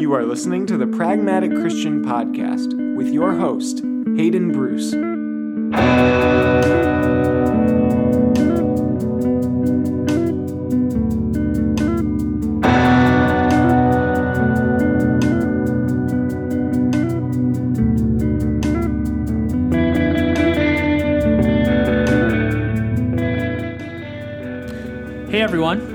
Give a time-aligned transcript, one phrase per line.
[0.00, 3.80] You are listening to the Pragmatic Christian Podcast with your host,
[4.16, 4.94] Hayden Bruce.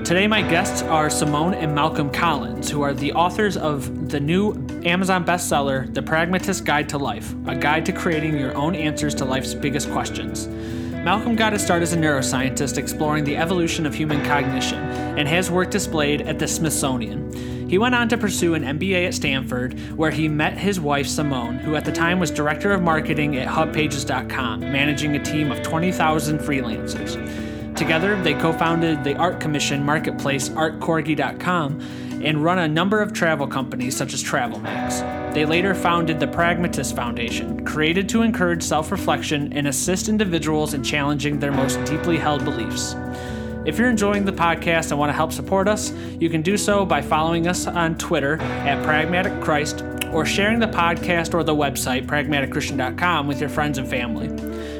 [0.05, 4.51] Today my guests are Simone and Malcolm Collins, who are the authors of the new
[4.85, 9.25] Amazon bestseller, The Pragmatist Guide to Life, a guide to creating your own answers to
[9.25, 10.45] life's biggest questions.
[10.91, 14.77] Malcolm got his start as a neuroscientist exploring the evolution of human cognition
[15.17, 17.67] and has work displayed at the Smithsonian.
[17.67, 21.57] He went on to pursue an MBA at Stanford, where he met his wife Simone,
[21.57, 26.37] who at the time was director of marketing at HubPages.com, managing a team of 20,000
[26.37, 27.54] freelancers.
[27.75, 31.81] Together, they co founded the art commission marketplace artcorgi.com
[32.23, 35.33] and run a number of travel companies such as TravelMax.
[35.33, 40.83] They later founded the Pragmatist Foundation, created to encourage self reflection and assist individuals in
[40.83, 42.95] challenging their most deeply held beliefs.
[43.65, 46.85] If you're enjoying the podcast and want to help support us, you can do so
[46.85, 52.05] by following us on Twitter at Pragmatic Christ or sharing the podcast or the website,
[52.05, 54.27] pragmaticchristian.com, with your friends and family.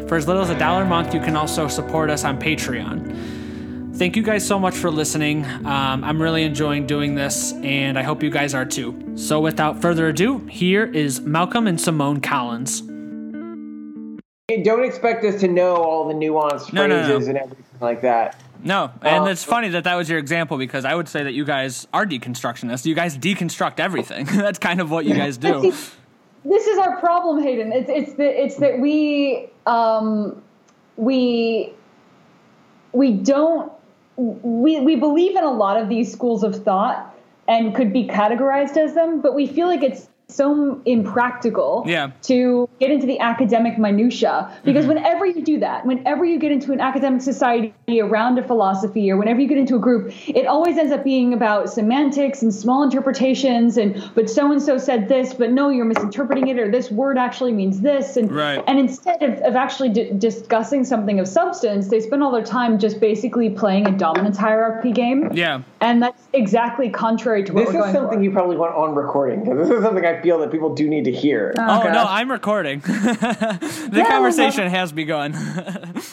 [0.08, 3.96] For as little as a dollar a month, you can also support us on Patreon.
[3.96, 5.46] Thank you guys so much for listening.
[5.66, 9.14] Um, I'm really enjoying doing this, and I hope you guys are too.
[9.16, 12.82] So, without further ado, here is Malcolm and Simone Collins.
[14.48, 17.30] Hey, don't expect us to know all the nuanced No, no, phrases no.
[17.30, 18.40] and everything like that.
[18.64, 21.34] No, and Uh, it's funny that that was your example because I would say that
[21.34, 22.86] you guys are deconstructionists.
[22.86, 24.26] You guys deconstruct everything.
[24.34, 25.74] That's kind of what you guys do.
[26.46, 27.72] this is our problem, Hayden.
[27.72, 30.42] It's it's that it's that we um,
[30.96, 31.74] we
[32.94, 33.72] we don't
[34.16, 37.14] we we believe in a lot of these schools of thought
[37.48, 42.12] and could be categorized as them, but we feel like it's so impractical Yeah.
[42.24, 44.96] to get into the academic minutia because mm-hmm.
[44.96, 49.18] whenever you do that whenever you get into an academic society around a philosophy or
[49.18, 52.84] whenever you get into a group it always ends up being about semantics and small
[52.84, 56.90] interpretations and but so and so said this but no you're misinterpreting it or this
[56.92, 58.62] word actually means this and Right.
[58.68, 62.80] and instead of, of actually d- discussing something of substance they spend all their time
[62.80, 65.62] just basically playing a dominance hierarchy game Yeah.
[65.82, 68.24] and that's exactly contrary to what This we're is going something for.
[68.24, 71.06] you probably want on recording because this is something I feel that people do need
[71.06, 71.54] to hear.
[71.58, 71.94] Oh, gosh.
[71.94, 72.80] no, I'm recording.
[72.86, 75.34] the Yeah, conversation has begun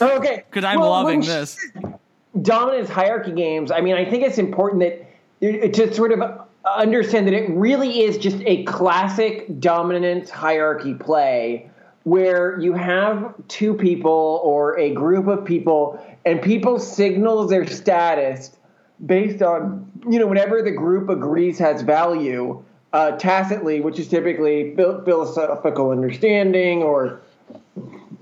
[0.00, 1.58] oh, okay, because I'm Well, loving this.
[2.40, 3.70] dominance hierarchy games.
[3.70, 6.20] I mean, I think it's important that to sort of
[6.76, 11.68] understand that it really is just a classic dominance hierarchy play
[12.04, 18.52] where you have two people or a group of people and people signal their status
[19.04, 22.62] based on you know whatever the group agrees has value
[22.92, 27.20] uh, tacitly which is typically philosophical understanding or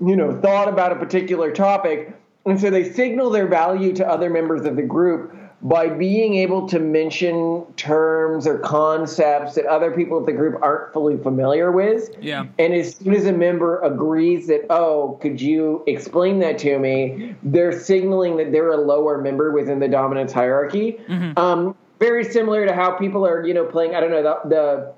[0.05, 2.15] you know, thought about a particular topic.
[2.45, 6.67] And so they signal their value to other members of the group by being able
[6.67, 12.09] to mention terms or concepts that other people of the group aren't fully familiar with.
[12.19, 12.47] Yeah.
[12.57, 17.35] And as soon as a member agrees that, oh, could you explain that to me?
[17.43, 20.99] They're signaling that they're a lower member within the dominance hierarchy.
[21.37, 24.93] Um, very similar to how people are, you know, playing, I don't know, the, the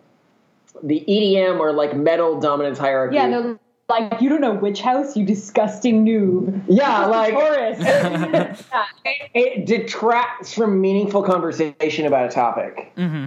[0.82, 3.16] the EDM or like metal dominance hierarchy.
[3.16, 3.60] Yeah, they're
[3.90, 6.64] like, you don't know which house, you disgusting noob.
[6.68, 7.78] Yeah, like Taurus.
[9.06, 12.92] it, it detracts from meaningful conversation about a topic.
[12.98, 13.26] Mm-hmm.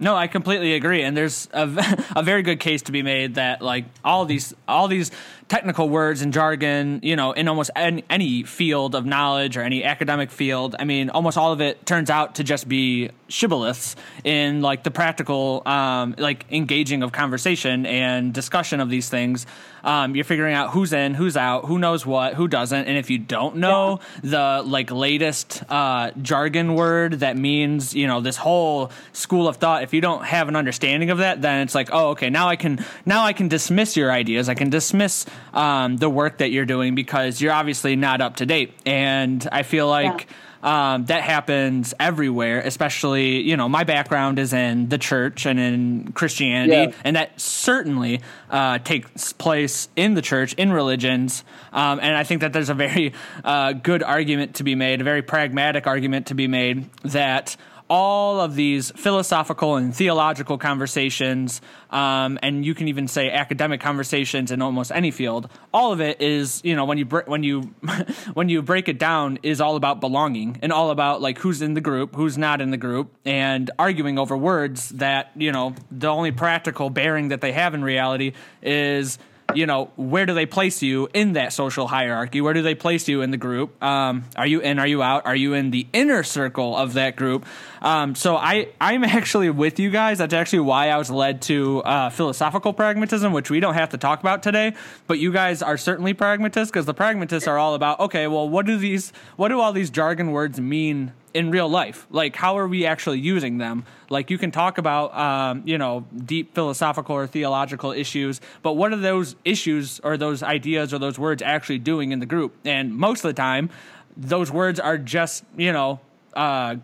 [0.00, 3.86] No, I completely agree, and there's a very good case to be made that like
[4.04, 5.10] all these all these
[5.48, 9.82] technical words and jargon, you know, in almost any, any field of knowledge or any
[9.82, 14.60] academic field, I mean, almost all of it turns out to just be shibboleths in
[14.60, 19.46] like the practical, um, like engaging of conversation and discussion of these things.
[19.84, 23.10] Um, you're figuring out who's in, who's out, who knows what, who doesn't, and if
[23.10, 28.90] you don't know the like latest uh, jargon word that means you know this whole
[29.12, 32.10] school of thought, if you don't have an understanding of that, then it's like, oh,
[32.10, 36.10] okay, now I can now I can dismiss your ideas, I can dismiss um, the
[36.10, 40.28] work that you're doing because you're obviously not up to date, and I feel like.
[40.60, 46.10] Um, that happens everywhere, especially, you know, my background is in the church and in
[46.14, 47.00] Christianity, Yeah.
[47.04, 51.44] and that certainly uh, takes place in the church, in religions.
[51.72, 53.12] Um, and I think that there's a very
[53.44, 57.56] uh, good argument to be made, a very pragmatic argument to be made that
[57.88, 64.50] all of these philosophical and theological conversations, um, and you can even say academic conversations
[64.50, 65.50] in almost any field.
[65.72, 67.62] All of it is, you know, when you br- when you
[68.34, 71.74] when you break it down, is all about belonging and all about like who's in
[71.74, 76.08] the group, who's not in the group, and arguing over words that you know the
[76.08, 78.32] only practical bearing that they have in reality
[78.62, 79.18] is
[79.54, 82.42] you know, where do they place you in that social hierarchy?
[82.42, 83.82] Where do they place you in the group?
[83.82, 84.78] Um, are you in?
[84.78, 85.24] Are you out?
[85.24, 87.46] Are you in the inner circle of that group?
[87.80, 90.18] Um, so I, I'm actually with you guys.
[90.18, 93.98] That's actually why I was led to uh, philosophical pragmatism, which we don't have to
[93.98, 94.74] talk about today.
[95.06, 98.66] But you guys are certainly pragmatists because the pragmatists are all about okay, well, what
[98.66, 102.06] do these, what do all these jargon words mean in real life.
[102.10, 103.84] Like how are we actually using them?
[104.10, 106.04] Like you can talk about um, you know
[106.34, 111.18] deep philosophical or theological issues but what are those issues or those ideas or those
[111.18, 112.50] words actually doing in the group?
[112.64, 113.70] And most of the time
[114.16, 116.00] those words are just you know
[116.34, 116.76] uh,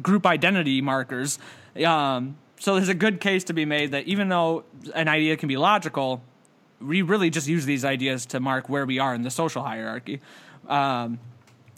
[0.00, 1.38] group identity markers.
[1.84, 4.64] Um, so there's a good case to be made that even though
[4.94, 6.22] an idea can be logical
[6.80, 10.20] we really just use these ideas to mark where we are in the social hierarchy.
[10.68, 11.18] Um,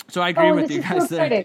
[0.08, 1.44] so I agree Oh, with you guys so there.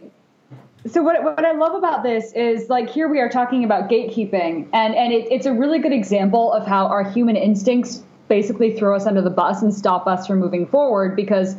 [0.87, 4.67] So what, what I love about this is like here we are talking about gatekeeping
[4.71, 8.95] and, and it, it's a really good example of how our human instincts basically throw
[8.95, 11.55] us under the bus and stop us from moving forward because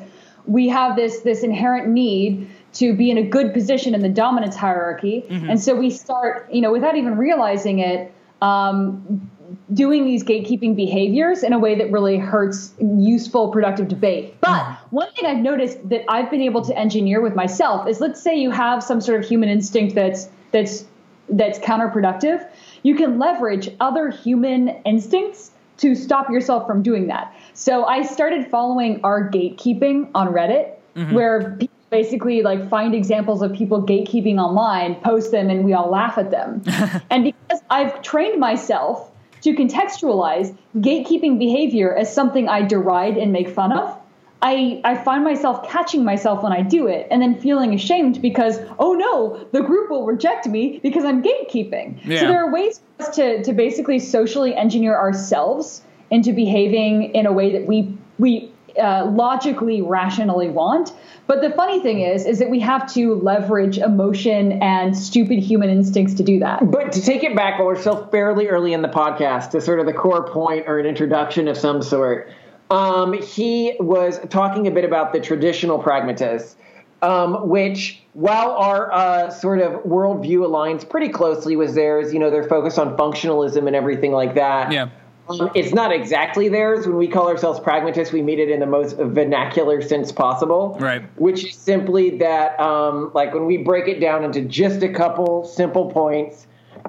[0.46, 4.54] we have this this inherent need to be in a good position in the dominance
[4.54, 5.24] hierarchy.
[5.28, 8.12] And so we start you know without even realizing it
[8.42, 9.30] um,
[9.72, 14.40] doing these gatekeeping behaviors in a way that really hurts useful, productive debate.
[14.40, 14.76] But mm.
[14.90, 18.36] one thing I've noticed that I've been able to engineer with myself is let's say
[18.36, 20.84] you have some sort of human instinct that's that's
[21.28, 22.48] that's counterproductive.
[22.84, 27.34] You can leverage other human instincts to stop yourself from doing that.
[27.54, 31.14] So I started following r/gatekeeping on Reddit, mm-hmm.
[31.14, 35.90] where people basically like find examples of people gatekeeping online, post them, and we all
[35.90, 36.62] laugh at them.
[37.10, 39.10] and because I've trained myself
[39.46, 43.96] to contextualize gatekeeping behavior as something I deride and make fun of.
[44.42, 48.58] I, I find myself catching myself when I do it and then feeling ashamed because,
[48.80, 52.04] oh no, the group will reject me because I'm gatekeeping.
[52.04, 52.20] Yeah.
[52.20, 57.24] So there are ways for us to, to basically socially engineer ourselves into behaving in
[57.26, 60.92] a way that we, we uh, logically, rationally want.
[61.26, 65.70] But the funny thing is, is that we have to leverage emotion and stupid human
[65.70, 66.70] instincts to do that.
[66.70, 69.80] But to take it back, while we're still fairly early in the podcast, to sort
[69.80, 72.30] of the core point or an introduction of some sort,
[72.70, 76.56] um, he was talking a bit about the traditional pragmatists,
[77.02, 82.30] um, which, while our uh, sort of worldview aligns pretty closely with theirs, you know,
[82.30, 84.72] they're focused on functionalism and everything like that.
[84.72, 84.90] Yeah.
[85.28, 86.86] Um, it's not exactly theirs.
[86.86, 90.76] When we call ourselves pragmatists, we mean it in the most vernacular sense possible.
[90.80, 91.02] Right.
[91.18, 95.44] Which is simply that, um, like, when we break it down into just a couple
[95.44, 96.46] simple points,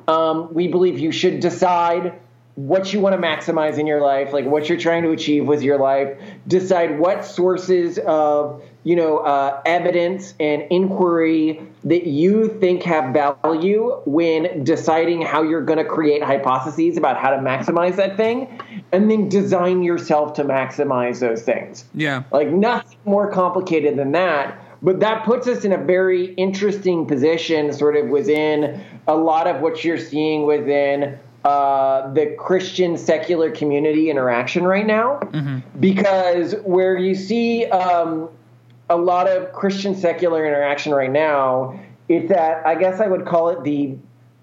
[0.08, 2.14] um, we believe you should decide
[2.58, 5.62] what you want to maximize in your life, like what you're trying to achieve with
[5.62, 6.18] your life.
[6.48, 14.02] Decide what sources of, you know, uh, evidence and inquiry that you think have value
[14.08, 18.60] when deciding how you're going to create hypotheses about how to maximize that thing,
[18.92, 21.86] and then design yourself to maximize those things.
[21.94, 22.24] Yeah.
[22.32, 24.60] Like nothing more complicated than that.
[24.82, 29.62] But that puts us in a very interesting position, sort of within a lot of
[29.62, 35.20] what you're seeing within uh, the Christian secular community interaction right now.
[35.80, 38.30] Because where you see um,
[38.90, 41.80] a lot of Christian secular interaction right now,
[42.10, 43.98] it's that I guess I would call it the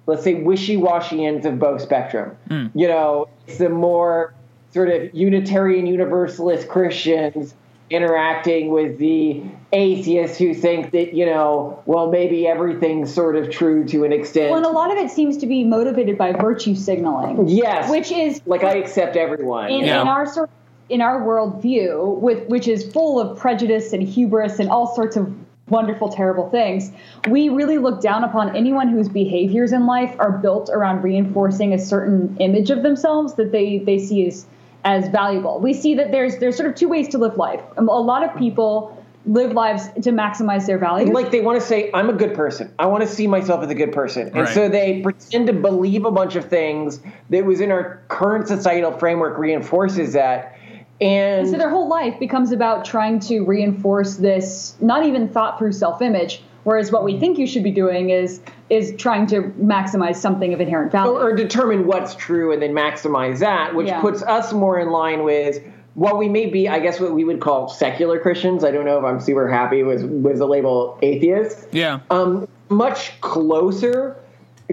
[0.07, 2.37] let's say wishy-washy ends of both spectrum.
[2.75, 4.35] You know, it's the more
[4.73, 7.55] sort of Unitarian Universalist Christians
[7.91, 13.85] interacting with the atheists who think that you know, well, maybe everything's sort of true
[13.87, 14.51] to an extent.
[14.51, 18.11] Well, and a lot of it seems to be motivated by virtue signaling, yes, which
[18.11, 19.71] is like I accept everyone.
[19.71, 20.03] in, Yeah.
[20.03, 20.51] in our sort
[20.89, 25.33] in our worldview, with which is full of prejudice and hubris and all sorts of
[25.71, 26.93] wonderful, terrible things.
[27.29, 31.79] We really look down upon anyone whose behaviors in life are built around reinforcing a
[31.79, 34.47] certain image of themselves that they they see as
[34.85, 35.59] as valuable.
[35.61, 37.61] We see that there's there's sort of two ways to live life.
[37.77, 41.11] Um, A lot of people live lives to maximize their value.
[41.11, 43.71] like they want to say i'm a good person i want to see myself as
[43.71, 44.49] a good person and Right.
[44.55, 47.01] so they pretend to believe a bunch of things
[47.31, 50.59] that was in our current societal framework reinforces that
[51.01, 55.73] and So their whole life becomes about trying to reinforce this not even thought through
[55.73, 58.41] self-image, whereas what we think you should be doing is
[58.71, 61.13] is trying to maximize something of inherent value.
[61.13, 64.01] or, or determine what's true and then maximize that which Yeah.
[64.01, 65.63] puts us more in line with
[65.95, 68.99] what we may be i guess what we would call secular christians i don't know
[68.99, 72.01] if i'm super happy with with the label atheist Yeah.
[72.11, 74.17] um, much closer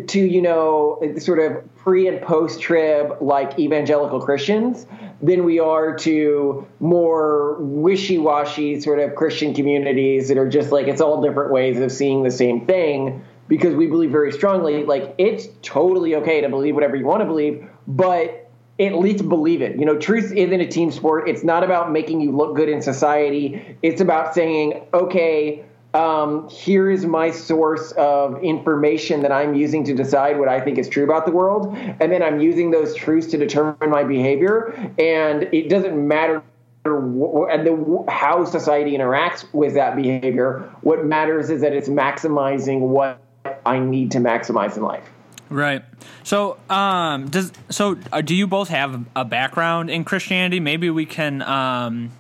[0.08, 4.86] to you know sort of pre and post trib like evangelical Christians
[5.22, 10.88] than we are to more wishy washy sort of Christian communities that are just like
[10.88, 15.14] it's all different ways of seeing the same thing because we believe very strongly like
[15.18, 19.78] it's totally okay to believe whatever you want to believe, but at least believe it.
[19.78, 21.28] You know, truth isn't a team sport.
[21.28, 23.78] It's not about making you look good in society.
[23.84, 29.94] It's about saying, okay, um, here is my source of information that I'm using to
[29.94, 31.76] decide what I think is true about the world.
[31.76, 34.74] And then I'm using those truths to determine my behavior.
[34.98, 36.44] And it doesn't matter
[36.84, 40.70] and the, how society interacts with that behavior.
[40.82, 43.22] What matters is that it's maximizing what
[43.66, 45.08] I need to maximize in life.
[45.50, 45.84] Right.
[46.24, 50.60] So, um, does so uh, do you both have a background in Christianity?
[50.60, 52.12] Maybe we can um,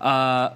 [0.00, 0.50] uh,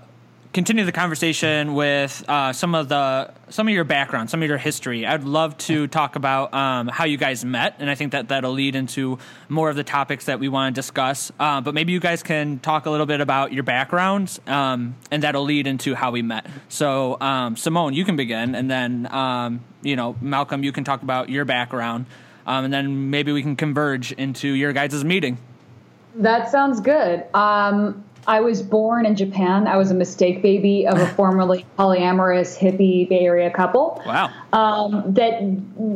[0.53, 4.59] continue the conversation with uh, some of the some of your background, some of your
[4.59, 5.07] history.
[5.07, 8.53] I'd love to talk about um, how you guys met, and I think that that'll
[8.53, 11.33] lead into more of the topics that we want to discuss.
[11.39, 15.23] Uh, but maybe you guys can talk a little bit about your backgrounds, um, and
[15.23, 16.47] that'll lead into how we met.
[16.69, 21.03] So, um, Simone, you can begin, and then um, you know, Malcolm, you can talk
[21.03, 22.07] about your background,
[22.47, 25.39] um, and then maybe we can converge into your guys' meeting.
[26.15, 27.25] That sounds good.
[27.35, 29.67] Um, I was born in Japan.
[29.67, 34.03] I was a mistake baby of a formerly polyamorous hippie Bay Area couple.
[34.07, 34.31] Wow.
[34.53, 35.41] Um, that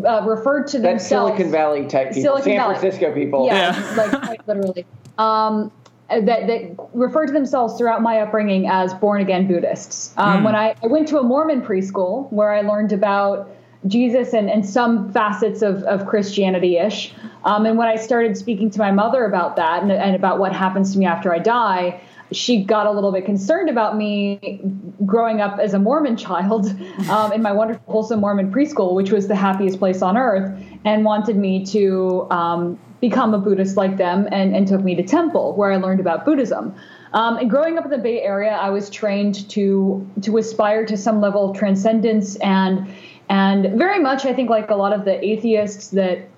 [0.09, 1.33] uh, referred to That's themselves.
[1.33, 2.79] Silicon Valley type people, Silicon San Valley.
[2.79, 3.47] Francisco people.
[3.47, 3.95] Yeah, Yeah.
[3.97, 4.87] like quite literally.
[5.19, 5.71] Um,
[6.09, 10.13] that, that referred to themselves throughout my upbringing as born again Buddhists.
[10.17, 13.51] Um, When I, I went to a Mormon preschool where I learned about
[13.87, 17.15] Jesus and, and some facets of, of Christianity ish.
[17.45, 20.53] Um, and when I started speaking to my mother about that and, and about what
[20.55, 22.01] happens to me after I die,
[22.33, 24.61] she got a little bit concerned about me
[25.05, 26.67] growing up as a Mormon child
[27.11, 30.53] um, in my wonderful, wholesome Mormon preschool, which was the happiest place on earth,
[30.85, 35.03] and wanted me to um, become a Buddhist like them and, and took me to
[35.03, 36.75] temple where I learned about Buddhism.
[37.13, 40.97] Um, and growing up in the Bay Area, I was trained to to aspire to
[40.97, 42.91] some level of transcendence and
[43.29, 46.29] and very much, I think, like a lot of the atheists that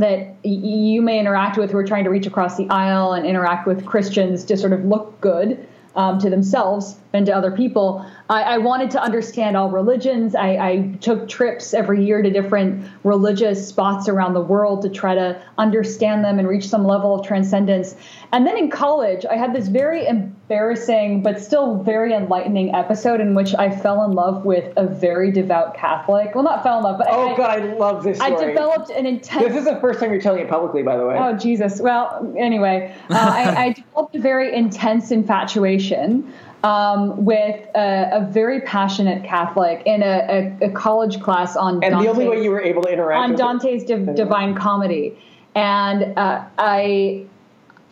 [0.00, 3.66] that you may interact with who are trying to reach across the aisle and interact
[3.66, 8.04] with Christians to sort of look good um, to themselves and to other people.
[8.28, 10.34] I, I wanted to understand all religions.
[10.34, 15.14] I, I took trips every year to different religious spots around the world to try
[15.14, 17.94] to understand them and reach some level of transcendence.
[18.32, 23.34] And then in college, I had this very embarrassing but still very enlightening episode in
[23.34, 26.34] which I fell in love with a very devout Catholic.
[26.34, 29.06] Well, not fell in love, but Oh I, God, I love this I developed an
[29.06, 29.46] intense.
[29.46, 31.16] this is the first time you're telling it publicly, by the way.
[31.16, 31.80] Oh Jesus!
[31.80, 36.32] Well, anyway, uh, I, I developed a very intense infatuation
[36.64, 42.00] um, with a, a very passionate Catholic in a, a, a college class on and
[42.00, 45.16] the only way you were able to interact on Dante's Div- Divine Comedy,
[45.54, 47.26] and uh, I,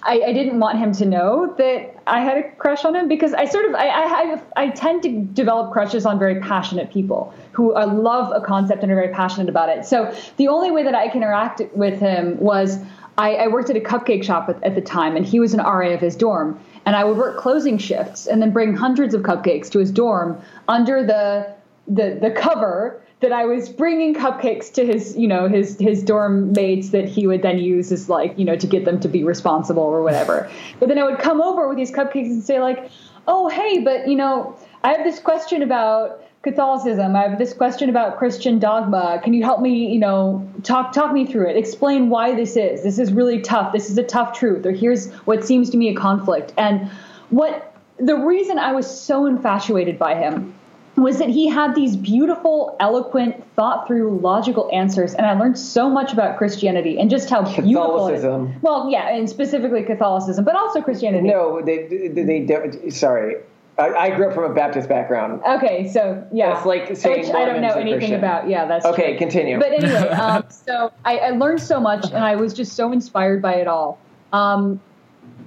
[0.03, 3.35] I I didn't want him to know that I had a crush on him because
[3.35, 7.35] I sort of I I, I, I tend to develop crushes on very passionate people
[7.53, 9.85] who uh, love a concept and are very passionate about it.
[9.85, 12.79] So the only way that I can interact with him was.
[13.19, 15.61] I, I worked at a cupcake shop at, at the time, and he was an
[15.61, 16.59] RA of his dorm.
[16.85, 20.41] And I would work closing shifts and then bring hundreds of cupcakes to his dorm
[20.69, 21.55] under the
[21.89, 26.53] the the cover that I was bringing cupcakes to his, you know, his his dorm
[26.53, 29.23] mates that he would then use as like, you know, to get them to be
[29.23, 30.51] responsible or whatever.
[30.81, 32.91] But then I would come over with these cupcakes and say like,
[33.29, 37.15] "Oh, hey, but you know, I have this question about Catholicism.
[37.15, 39.21] I have this question about Christian dogma.
[39.23, 41.57] Can you help me, you know, talk talk me through it?
[41.57, 42.83] Explain why this is.
[42.83, 43.73] This is really tough.
[43.73, 44.67] This is a tough truth.
[44.67, 46.91] Or here's what seems to me a conflict." And
[47.31, 50.55] what the reason I was so infatuated by him
[50.97, 55.15] was that he had these beautiful, eloquent, thought through, logical answers.
[55.15, 58.21] And I learned so much about Christianity and just how beautiful it is.
[58.21, 58.55] Catholicism.
[58.61, 61.29] Well, yeah, and specifically Catholicism, but also Christianity.
[61.29, 62.93] No, they, they, they don't.
[62.93, 63.37] Sorry.
[63.79, 65.41] I, I grew up from a Baptist background.
[65.49, 66.55] Okay, so yeah.
[66.55, 68.19] That's like saying Which I don't know anything Christian.
[68.19, 68.49] about.
[68.49, 69.19] Yeah, that's Okay, true.
[69.19, 69.59] continue.
[69.59, 73.41] But anyway, um, so I, I learned so much and I was just so inspired
[73.41, 73.99] by it all.
[74.33, 74.81] Um,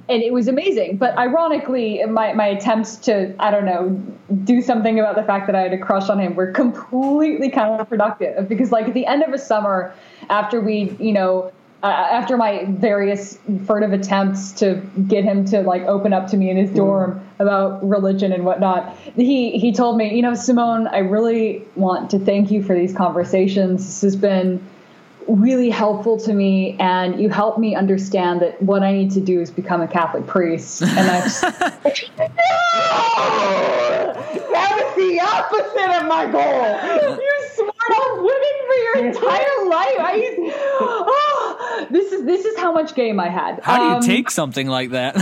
[0.08, 0.98] and it was amazing.
[0.98, 3.90] But ironically, my, my attempts to, I don't know,
[4.44, 8.48] do something about the fact that I had a crush on him were completely counterproductive
[8.48, 9.94] because, like, at the end of a summer,
[10.30, 11.52] after we, you know,
[11.84, 14.76] uh, after my various furtive attempts to
[15.08, 18.98] get him to like open up to me in his dorm about religion and whatnot,
[19.16, 22.94] he he told me, you know, Simone, I really want to thank you for these
[22.94, 23.86] conversations.
[23.86, 24.66] This has been
[25.28, 29.42] really helpful to me and you helped me understand that what I need to do
[29.42, 30.82] is become a Catholic priest.
[30.84, 31.56] And I just, that
[34.76, 37.20] was the opposite of my goal.
[37.22, 37.36] you
[37.88, 40.00] smart women for your your entire life.
[40.00, 40.36] I,
[40.80, 43.60] oh, this is this is how much game I had.
[43.64, 45.16] How do you Um, take something like that?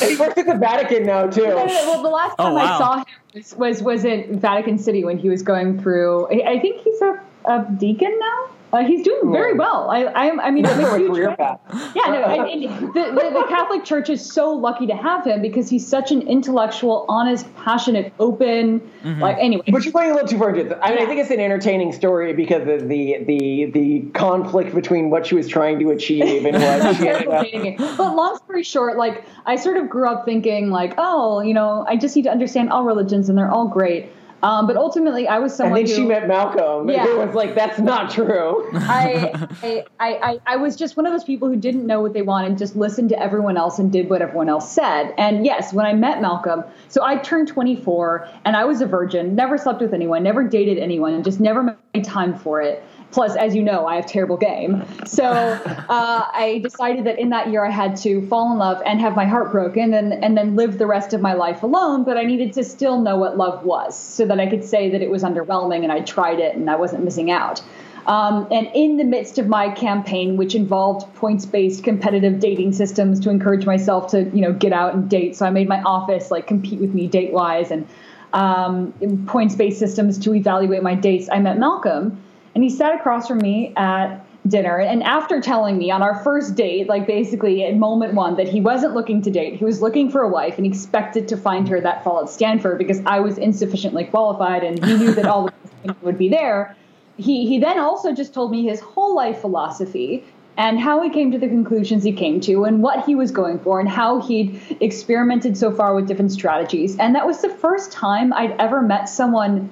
[0.00, 1.44] He works at the Vatican now too.
[1.44, 2.74] Well, the last Oh, time wow.
[2.74, 6.26] I saw him was, was was in Vatican City when he was going through.
[6.28, 8.50] I, I think he's a, a deacon now.
[8.72, 9.90] Uh, he's doing very well.
[9.90, 11.58] I, I'm, I mean, I'm a a huge fan.
[11.94, 15.86] Yeah, no, the, the, the Catholic Church is so lucky to have him because he's
[15.86, 18.80] such an intellectual, honest, passionate, open.
[18.80, 19.20] Mm-hmm.
[19.20, 20.78] Like anyway, But you're going a little too far into it.
[20.82, 25.10] I mean, I think it's an entertaining story because of the the the conflict between
[25.10, 27.96] what she was trying to achieve and what she ended up.
[27.96, 31.84] But long story short, like I sort of grew up thinking like, oh, you know,
[31.88, 34.10] I just need to understand all religions and they're all great.
[34.42, 35.78] Um, but ultimately, I was someone.
[35.78, 36.88] And then who she met Malcolm.
[36.88, 37.06] Yeah.
[37.06, 38.68] It was like that's not true.
[38.74, 42.12] I, I, I, I, I was just one of those people who didn't know what
[42.12, 45.14] they wanted, just listened to everyone else and did what everyone else said.
[45.18, 49.34] And yes, when I met Malcolm, so I turned 24 and I was a virgin,
[49.34, 52.82] never slept with anyone, never dated anyone, and just never made time for it.
[53.12, 54.84] Plus, as you know, I have terrible game.
[55.04, 59.00] So uh, I decided that in that year I had to fall in love and
[59.00, 62.04] have my heart broken and, and then live the rest of my life alone.
[62.04, 65.02] But I needed to still know what love was so that I could say that
[65.02, 67.62] it was underwhelming and I tried it and I wasn't missing out.
[68.06, 73.30] Um, and in the midst of my campaign, which involved points-based competitive dating systems to
[73.30, 76.46] encourage myself to, you know, get out and date, so I made my office like
[76.46, 77.86] compete with me date-wise, and
[78.32, 78.92] um,
[79.26, 81.28] points-based systems to evaluate my dates.
[81.30, 82.20] I met Malcolm,
[82.54, 84.78] and he sat across from me at dinner.
[84.78, 88.60] And after telling me on our first date, like basically at moment one, that he
[88.60, 91.80] wasn't looking to date, he was looking for a wife and expected to find her
[91.80, 95.52] that fall at Stanford because I was insufficiently qualified and he knew that all the
[95.82, 96.76] things would be there.
[97.16, 100.24] He, he then also just told me his whole life philosophy
[100.56, 103.58] and how he came to the conclusions he came to and what he was going
[103.60, 106.98] for and how he'd experimented so far with different strategies.
[106.98, 109.70] And that was the first time I'd ever met someone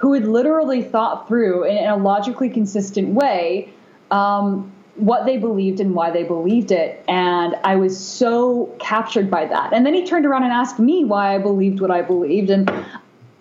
[0.00, 3.70] who had literally thought through in a logically consistent way
[4.10, 7.04] um, what they believed and why they believed it.
[7.06, 9.74] And I was so captured by that.
[9.74, 12.48] And then he turned around and asked me why I believed what I believed.
[12.48, 12.70] And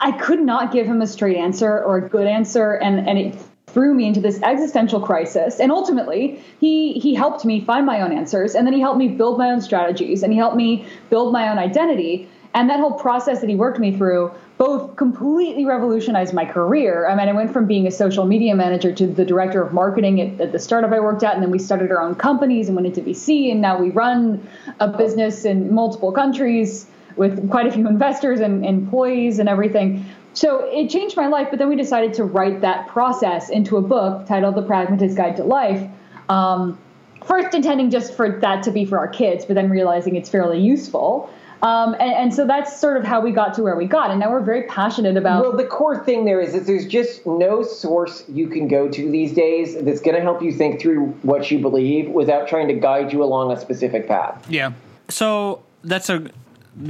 [0.02, 2.74] I could not give him a straight answer or a good answer.
[2.74, 3.38] And, and it
[3.68, 5.62] threw me into this existential crisis.
[5.62, 8.54] And ultimately, he, he helped me find my own answers.
[8.54, 11.50] And then he helped me build my own strategies and he helped me build my
[11.50, 12.28] own identity.
[12.54, 17.08] And that whole process that he worked me through both completely revolutionized my career.
[17.08, 20.20] I mean, I went from being a social media manager to the director of marketing
[20.20, 22.76] at, at, the startup I worked at, and then we started our own companies and
[22.76, 24.46] went into VC, and now we run
[24.80, 30.06] a business in multiple countries with quite a few investors and employees and everything.
[30.34, 33.82] So it changed my life, but then we decided to write that process into a
[33.82, 35.90] book titled The Pragmatist Guide to Life.
[36.30, 36.78] Um,
[37.26, 40.60] first intending just for that to be for our kids, but then realizing it's fairly
[40.60, 41.30] useful.
[41.62, 44.12] Um, and, and, so that's sort of how we got to where we got.
[44.12, 45.42] And now we're very passionate about.
[45.42, 49.12] Well, the core thing there is that there's just no source you can go to
[49.12, 52.76] these days that's going to help you think through what you believe without trying to
[52.76, 54.50] guide you along a specific path.
[54.50, 54.72] Yeah.
[55.10, 56.32] So that's a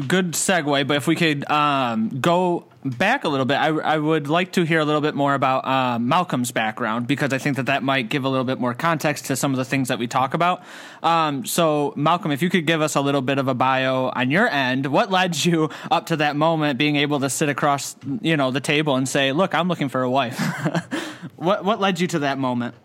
[0.08, 4.27] good segue, but if we could um, go back a little bit, I, I, would
[4.27, 7.65] like to hear a little bit more about um, Malcolm's background because I think that
[7.65, 10.07] that might give a little bit more context to some of the things that we
[10.07, 10.63] talk about.
[11.03, 14.31] Um, so, Malcolm, if you could give us a little bit of a bio on
[14.31, 18.37] your end, what led you up to that moment, being able to sit across, you
[18.37, 20.39] know, the table and say, "Look, I'm looking for a wife."
[21.35, 22.75] what what led you to that moment?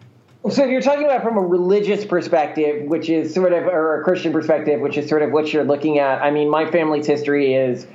[0.50, 4.30] So you're talking about from a religious perspective, which is sort of, or a Christian
[4.30, 6.20] perspective, which is sort of what you're looking at.
[6.20, 7.86] I mean, my family's history is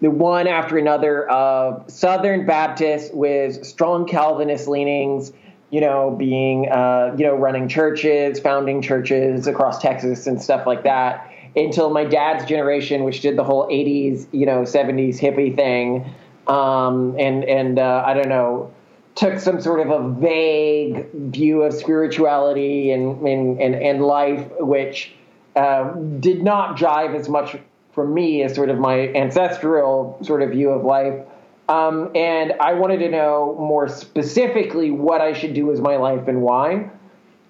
[0.00, 5.32] the one after another of Southern Baptists with strong Calvinist leanings,
[5.70, 10.84] you know, being, uh, you know, running churches, founding churches across Texas and stuff like
[10.84, 16.14] that, until my dad's generation, which did the whole 80s, you know, 70s hippie thing.
[16.46, 18.72] Um, and, and uh, I don't know,
[19.16, 25.12] took some sort of a vague view of spirituality and, and, and, and life, which
[25.56, 27.56] uh, did not jive as much
[27.98, 31.20] for me is sort of my ancestral sort of view of life.
[31.68, 36.28] Um, and I wanted to know more specifically what I should do with my life
[36.28, 36.90] and why.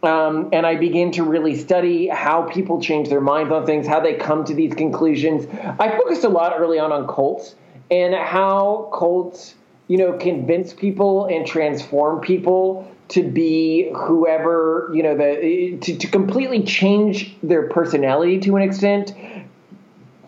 [0.03, 4.01] Um, and I began to really study how people change their minds on things, how
[4.01, 5.47] they come to these conclusions.
[5.79, 7.55] I focused a lot early on on cults
[7.91, 9.55] and how cults,
[9.87, 16.07] you know, convince people and transform people to be whoever, you know, the to, to
[16.07, 19.13] completely change their personality to an extent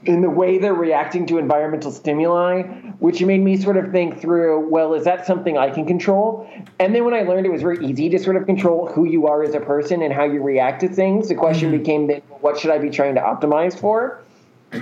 [0.04, 2.62] in the way they're reacting to environmental stimuli,
[3.00, 6.48] which made me sort of think through, well, is that something I can control?
[6.78, 9.26] And then when I learned it was very easy to sort of control who you
[9.26, 11.78] are as a person and how you react to things, the question mm-hmm.
[11.78, 14.22] became then, what should I be trying to optimize for?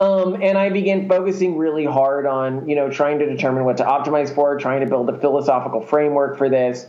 [0.00, 3.84] Um, and I began focusing really hard on, you know, trying to determine what to
[3.84, 6.86] optimize for, trying to build a philosophical framework for this.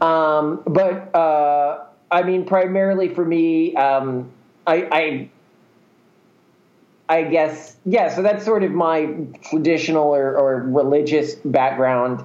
[0.00, 4.32] Um, but uh, I mean, primarily for me, um,
[4.66, 5.30] I, I,
[7.08, 8.14] I guess, yeah.
[8.14, 9.14] So that's sort of my
[9.48, 12.24] traditional or, or religious background.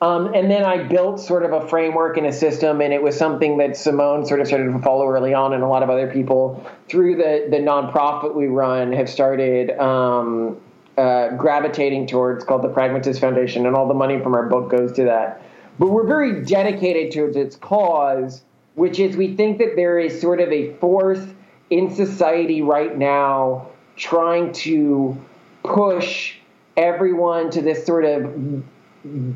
[0.00, 3.16] Um, and then I built sort of a framework and a system, and it was
[3.16, 6.10] something that Simone sort of started to follow early on, and a lot of other
[6.10, 10.60] people through the the nonprofit we run have started um,
[10.98, 14.92] uh, gravitating towards, called the Pragmatist Foundation, and all the money from our book goes
[14.94, 15.40] to that.
[15.78, 18.42] But we're very dedicated towards its cause,
[18.74, 21.24] which is we think that there is sort of a force
[21.70, 25.16] in society right now trying to
[25.64, 26.34] push
[26.76, 28.62] everyone to this sort of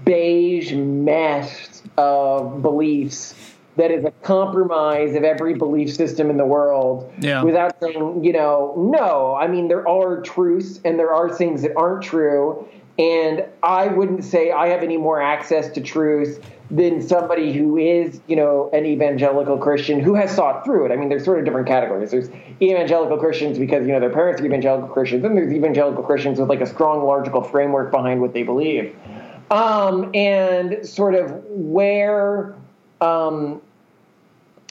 [0.05, 3.35] beige mess of beliefs
[3.77, 7.43] that is a compromise of every belief system in the world Yeah.
[7.43, 9.35] without saying, you know, no.
[9.35, 12.67] I mean, there are truths and there are things that aren't true.
[12.99, 16.41] And I wouldn't say I have any more access to truth
[16.71, 20.93] than somebody who is, you know, an evangelical Christian who has thought through it.
[20.93, 22.11] I mean, there's sort of different categories.
[22.11, 22.29] There's
[22.61, 26.49] evangelical Christians because, you know, their parents are evangelical Christians, and there's evangelical Christians with
[26.49, 28.95] like a strong logical framework behind what they believe
[29.51, 32.55] um, and sort of where
[33.01, 33.61] um,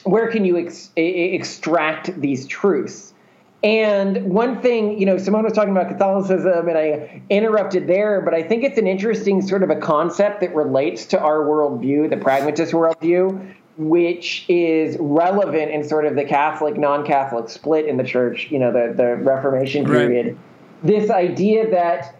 [0.04, 3.12] where can you ex- extract these truths?
[3.62, 8.34] And one thing, you know, Simone was talking about Catholicism, and I interrupted there, but
[8.34, 12.18] I think it's an interesting sort of a concept that relates to our worldview, the
[12.18, 18.48] pragmatist worldview, which is relevant in sort of the Catholic non-Catholic split in the church,
[18.50, 20.06] you know, the the Reformation Right.
[20.06, 20.38] period.
[20.82, 22.14] This idea that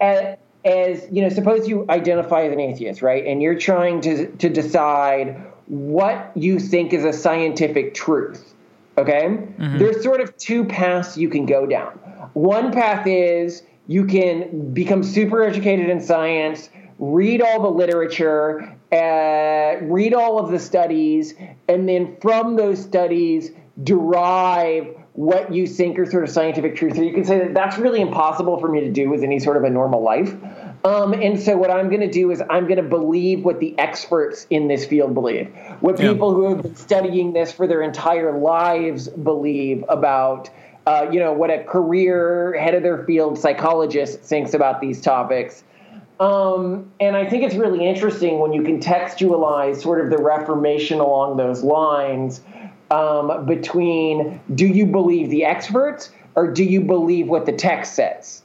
[0.00, 3.24] as, as you know, suppose you identify as an atheist, right?
[3.26, 5.36] And you're trying to to decide
[5.66, 8.54] what you think is a scientific truth.
[8.98, 9.38] Okay?
[9.78, 11.92] There's sort of two paths you can go down.
[12.34, 19.84] One path is you can become super educated in science, read all the literature, uh,
[19.84, 21.34] read all of the studies,
[21.68, 26.94] and then from those studies derive what you think are sort of scientific truth.
[26.96, 29.56] So you can say that that's really impossible for me to do with any sort
[29.56, 30.32] of a normal life.
[30.84, 33.76] Um, and so what I'm going to do is I'm going to believe what the
[33.78, 35.48] experts in this field believe,
[35.80, 36.12] what Yeah.
[36.12, 40.50] people who have been studying this for their entire lives believe about.
[40.86, 45.62] Uh, you know what a career head of their field psychologist thinks about these topics.
[46.18, 51.36] Um, and I think it's really interesting when you contextualize sort of the Reformation along
[51.36, 52.40] those lines
[52.90, 58.42] um, between do you believe the experts or do you believe what the text says?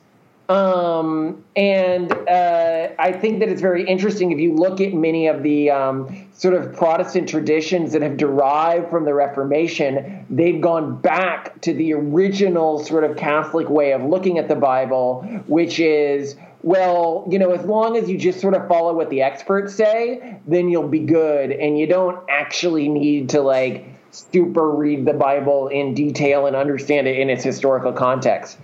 [0.50, 5.42] Um, and uh, I think that it's very interesting if you look at many of
[5.42, 11.62] the um, sort of Protestant traditions that have derived from the Reformation, they've gone back
[11.62, 17.28] to the original sort of Catholic way of looking at the Bible, which is well,
[17.30, 20.70] you know, as long as you just sort of follow what the experts say, then
[20.70, 21.52] you'll be good.
[21.52, 27.08] And you don't actually need to like super read the Bible in detail and understand
[27.08, 28.58] it in its historical context,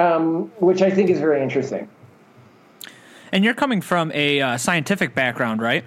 [0.00, 1.88] um, which I think is very interesting.
[3.32, 5.84] And you're coming from a uh, scientific background, right?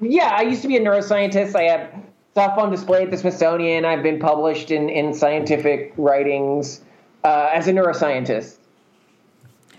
[0.00, 1.54] Yeah, I used to be a neuroscientist.
[1.54, 1.90] I have
[2.32, 3.84] stuff on display at the Smithsonian.
[3.84, 6.82] I've been published in, in scientific writings
[7.24, 8.58] uh, as a neuroscientist.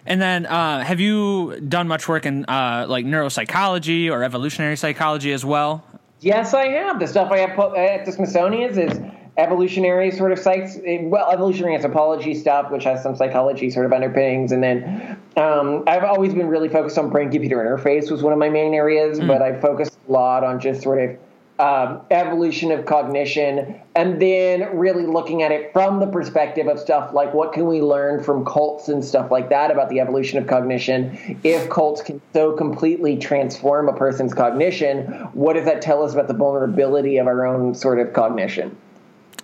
[0.06, 5.32] And then, uh, have you done much work in uh, like neuropsychology or evolutionary psychology
[5.32, 5.84] as well?
[6.20, 7.00] Yes, I have.
[7.00, 9.00] The stuff I have at the Smithsonian is
[9.38, 10.70] evolutionary sort of psych,
[11.02, 14.52] well, evolutionary anthropology stuff, which has some psychology sort of underpinnings.
[14.52, 18.50] And then um, I've always been really focused on brain-computer interface was one of my
[18.50, 21.18] main areas, but I focused a lot on just sort of
[21.58, 27.14] um, evolution of cognition, and then really looking at it from the perspective of stuff
[27.14, 30.48] like what can we learn from cults and stuff like that about the evolution of
[30.48, 31.40] cognition.
[31.46, 36.28] If cults can so completely transform a person's cognition, what does that tell us about
[36.28, 38.76] the vulnerability of our own sort of cognition?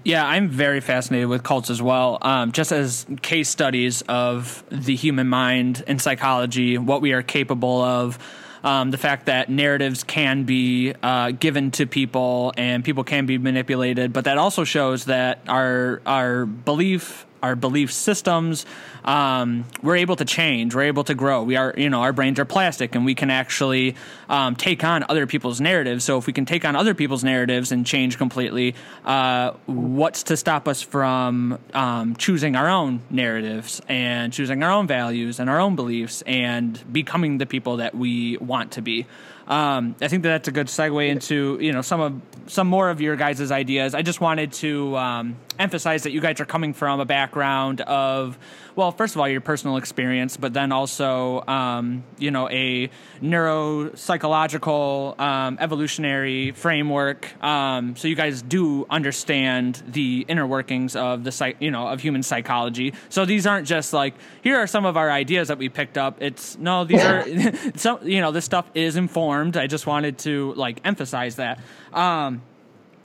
[0.03, 2.17] Yeah, I'm very fascinated with cults as well.
[2.21, 7.81] Um, just as case studies of the human mind and psychology, what we are capable
[7.81, 8.17] of,
[8.63, 13.37] um, the fact that narratives can be uh, given to people and people can be
[13.37, 18.65] manipulated, but that also shows that our our belief our belief systems
[19.03, 21.43] um, we're able to change we're able to grow.
[21.43, 23.95] We are you know our brains are plastic and we can actually
[24.29, 26.03] um, take on other people's narratives.
[26.03, 28.75] So if we can take on other people's narratives and change completely
[29.05, 34.87] uh, what's to stop us from um, choosing our own narratives and choosing our own
[34.87, 39.05] values and our own beliefs and becoming the people that we want to be
[39.47, 42.89] um, I think that that's a good segue into you know some of some more
[42.89, 43.95] of your guys' ideas.
[43.95, 48.37] I just wanted to um, emphasize that you guys are coming from a background of
[48.75, 52.89] well, first of all, your personal experience, but then also, um, you know, a
[53.21, 57.43] neuropsychological um, evolutionary framework.
[57.43, 62.01] Um, so you guys do understand the inner workings of the psych, you know, of
[62.01, 62.93] human psychology.
[63.09, 66.21] So these aren't just like here are some of our ideas that we picked up.
[66.21, 67.25] It's no, these are
[67.75, 69.57] some, you know, this stuff is informed.
[69.57, 71.59] I just wanted to like emphasize that.
[71.93, 72.41] Um,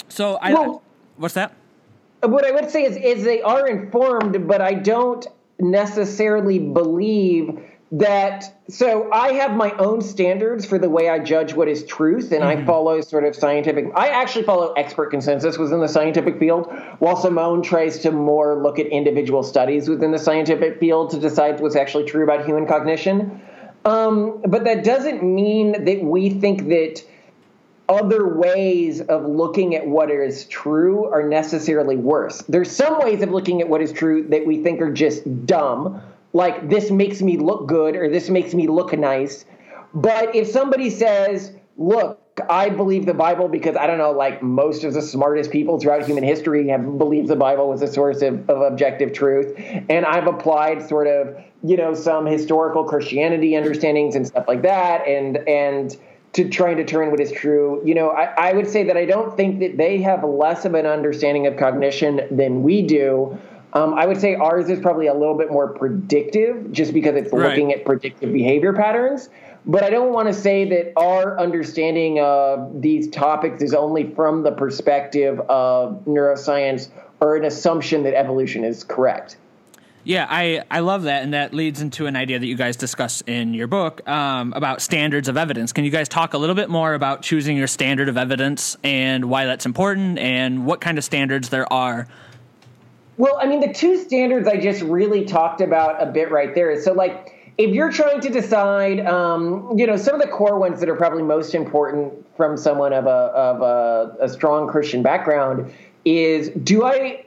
[0.09, 0.83] so I, well,
[1.17, 1.55] what's that?
[2.23, 5.27] What I would say is, is they are informed, but I don't
[5.59, 7.61] necessarily believe
[7.93, 12.33] that so I have my own standards for the way I judge what is truth,
[12.33, 12.63] and mm-hmm.
[12.63, 13.87] I follow sort of scientific.
[13.95, 16.67] I actually follow expert consensus within the scientific field,
[16.99, 21.61] while Simone tries to more look at individual studies within the scientific field to decide
[21.61, 23.41] what's actually true about human cognition.
[23.85, 27.05] Um, but that doesn't mean that we think that
[27.89, 32.43] other ways of looking at what is true are necessarily worse.
[32.43, 36.03] There's some ways of looking at what is true that we think are just dumb,
[36.33, 39.45] like this makes me look good or this makes me look nice.
[39.95, 42.21] But if somebody says, look,
[42.51, 46.05] I believe the Bible because I don't know, like most of the smartest people throughout
[46.05, 49.55] human history have believed the Bible was a source of, of objective truth.
[49.89, 55.07] And I've applied sort of, you know, some historical Christianity understandings and stuff like that.
[55.07, 55.97] And, and,
[56.37, 57.81] to try and determine what is true.
[57.83, 60.75] You know, I, I, would say that I don't think that they have less of
[60.75, 63.39] an understanding of cognition than we do.
[63.73, 67.33] Um, I would say ours is probably a little bit more predictive just because it's
[67.33, 67.49] right.
[67.49, 69.31] looking at predictive behavior patterns.
[69.65, 74.43] But I don't want to say that our understanding of these topics is only from
[74.43, 79.39] the perspective of neuroscience or an assumption that evolution is correct.
[80.07, 83.23] Yeah, I, I love that, and that leads into an idea that you guys discuss
[83.23, 85.73] in your book um, about standards of evidence.
[85.73, 89.25] Can you guys talk a little bit more about choosing your standard of evidence and
[89.25, 92.07] why that's important, and what kind of standards there are?
[93.17, 96.81] Well, I mean, the two standards I just really talked about a bit right there.
[96.81, 100.79] So, like, if you're trying to decide, um, you know, some of the core ones
[100.79, 105.75] that are probably most important from someone of a of a, a strong Christian background
[106.05, 107.25] is: Do I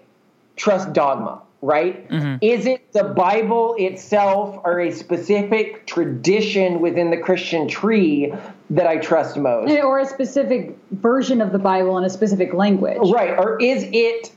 [0.56, 1.42] trust dogma?
[1.62, 2.08] Right?
[2.10, 2.38] Mm-hmm.
[2.42, 8.34] Is it the Bible itself or a specific tradition within the Christian tree
[8.70, 9.72] that I trust most?
[9.72, 12.98] Or a specific version of the Bible in a specific language.
[13.12, 13.38] Right.
[13.38, 14.32] Or is it,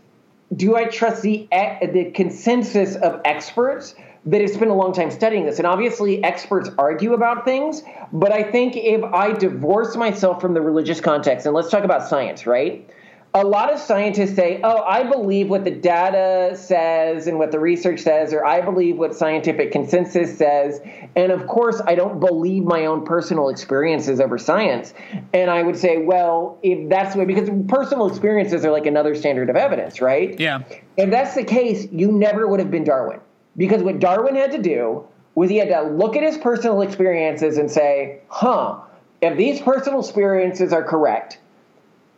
[0.57, 3.95] do I trust the, the consensus of experts?
[4.25, 5.59] that have spent a long time studying this.
[5.59, 7.83] And obviously, experts argue about things,
[8.13, 12.09] but I think if I divorce myself from the religious context, and let's talk about
[12.09, 12.89] science, right?
[13.35, 17.59] A lot of scientists say, oh, I believe what the data says and what the
[17.59, 20.81] research says, or I believe what scientific consensus says.
[21.17, 24.93] And of course, I don't believe my own personal experiences over science.
[25.33, 29.15] And I would say, well, if that's the way, because personal experiences are like another
[29.15, 30.39] standard of evidence, right?
[30.39, 30.63] Yeah.
[30.99, 33.21] If that's the case, you never would have been Darwin.
[33.57, 37.57] Because what Darwin had to do was he had to look at his personal experiences
[37.57, 38.79] and say, huh,
[39.23, 41.39] if these personal experiences are correct,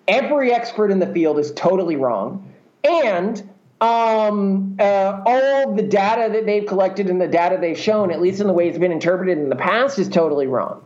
[0.08, 2.52] every expert in the field is totally wrong,
[2.84, 3.48] and
[3.80, 8.40] um, uh, all the data that they've collected and the data they've shown, at least
[8.40, 10.82] in the way it's been interpreted in the past, is totally wrong.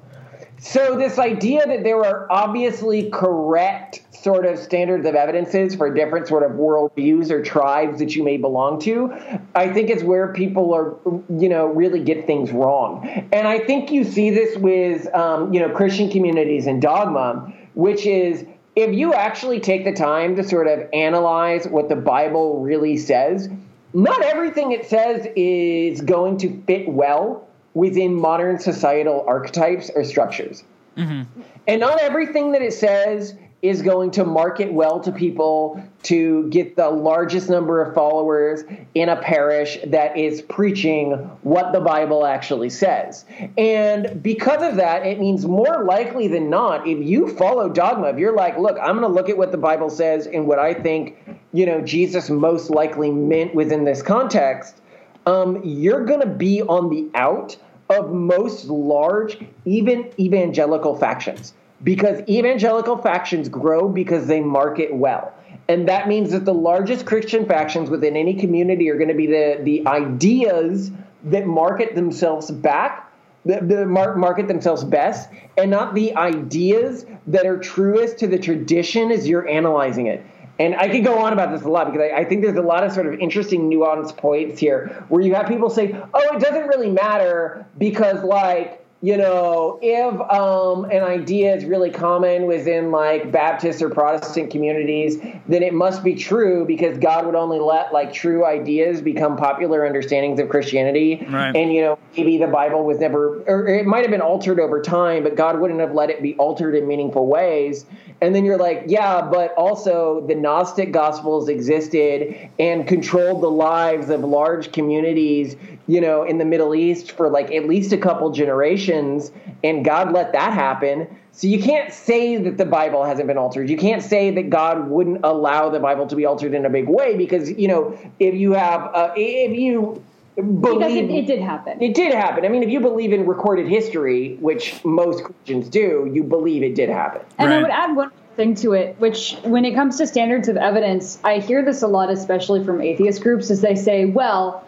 [0.61, 6.27] So this idea that there are obviously correct sort of standards of evidences for different
[6.27, 9.15] sort of worldviews or tribes that you may belong to,
[9.55, 10.97] I think is where people are,
[11.31, 13.07] you know, really get things wrong.
[13.33, 18.05] And I think you see this with, um, you know, Christian communities and dogma, which
[18.07, 18.45] is
[18.79, 23.49] if you actually take the time to sort of analyze what the Bible really says,
[23.93, 30.63] not everything it says is going to fit well within modern societal archetypes or structures.
[30.97, 31.43] Mm-hmm.
[31.67, 36.77] And not everything that it says is going to market well to people to get
[36.77, 38.63] the largest number of followers
[38.95, 41.11] in a parish that is preaching
[41.43, 43.25] what the Bible actually says.
[43.57, 48.19] And because of that, it means more likely than not, if you follow dogma, if
[48.19, 50.73] you're like, look, I'm going to look at what the Bible says and what I
[50.73, 51.19] think,
[51.53, 54.81] you know, Jesus most likely meant within this context,
[55.27, 57.57] um, you're going to be on the out
[57.91, 65.33] of most large, even evangelical factions because evangelical factions grow because they market well.
[65.69, 69.27] And that means that the largest Christian factions within any community are going to be
[69.27, 70.91] the, the ideas
[71.25, 73.13] that market themselves back,
[73.45, 79.13] the, the market themselves best, and not the ideas that are truest to the tradition
[79.13, 80.25] as you're analyzing it.
[80.59, 82.63] And I could go on about this a lot because I, I, think there's a
[82.63, 86.41] lot of sort of interesting nuanced points here where you have people say, oh, it
[86.41, 92.91] doesn't really matter because, like, you know, if um, an idea is really common within
[92.91, 97.93] like Baptist or Protestant communities, then it must be true because God would only let
[97.93, 101.25] like true ideas become popular understandings of Christianity.
[101.31, 101.55] Right.
[101.55, 104.83] And, you know, maybe the Bible was never, or it might have been altered over
[104.83, 107.87] time, but God wouldn't have let it be altered in meaningful ways.
[108.21, 114.11] And then you're like, yeah, but also the Gnostic Gospels existed and controlled the lives
[114.11, 115.55] of large communities,
[115.89, 119.33] you know, in the Middle East for like at least a couple generations.
[119.65, 121.09] And God let that happen.
[121.33, 123.71] So you can't say that the Bible hasn't been altered.
[123.71, 126.89] You can't say that God wouldn't allow the Bible to be altered in a big
[126.89, 130.03] way because, you know, if you have, uh, if you
[130.37, 130.61] believe.
[130.61, 131.81] Because it, it did happen.
[131.81, 132.45] It did happen.
[132.45, 136.75] I mean, if you believe in recorded history, which most Christians do, you believe it
[136.75, 137.23] did happen.
[137.39, 140.57] And I would add one thing to it, which when it comes to standards of
[140.57, 144.68] evidence, I hear this a lot, especially from atheist groups, is they say, well,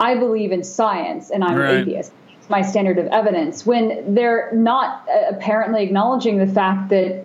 [0.00, 1.74] I believe in science and I'm Right.
[1.74, 2.12] an atheist.
[2.38, 3.64] It's my standard of evidence.
[3.66, 7.24] When they're not uh, apparently acknowledging the fact that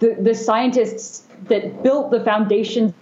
[0.00, 2.92] the, the scientists that built the foundations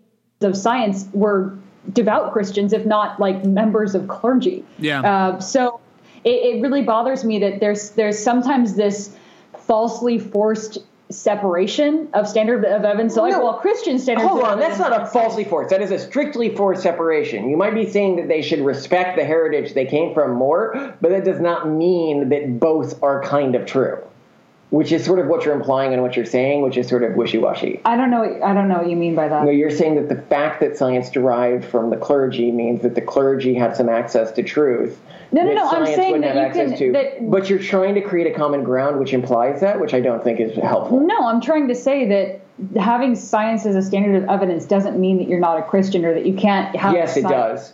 [0.40, 1.54] of science were
[1.92, 4.64] devout Christians, if not like members of clergy.
[4.78, 5.00] Yeah.
[5.02, 5.80] Uh, so
[6.24, 9.16] it, it really bothers me that there's there's sometimes this
[9.58, 10.78] falsely forced
[11.10, 13.14] separation of standard of evidence.
[13.14, 14.28] So like, well, Christian standards.
[14.28, 15.70] Hold on, that's not a falsely forced.
[15.70, 17.48] That is a strictly forced separation.
[17.50, 21.10] You might be saying that they should respect the heritage they came from more, but
[21.10, 24.02] that does not mean that both are kind of true.
[24.70, 27.16] Which is sort of what you're implying and what you're saying, which is sort of
[27.16, 27.80] wishy-washy.
[27.84, 28.22] I don't know.
[28.22, 29.44] I don't know what you mean by that.
[29.44, 33.00] No, you're saying that the fact that science derived from the clergy means that the
[33.00, 35.00] clergy had some access to truth.
[35.32, 36.92] No, no, no, I'm saying that you can- to.
[36.92, 40.22] that- but you're trying to create a common ground, which implies that, which I don't
[40.22, 41.00] think is helpful.
[41.00, 45.18] No, I'm trying to say that having science as a standard of evidence doesn't mean
[45.18, 46.92] that you're not a Christian or that you can't have.
[46.94, 47.72] Yes, it does.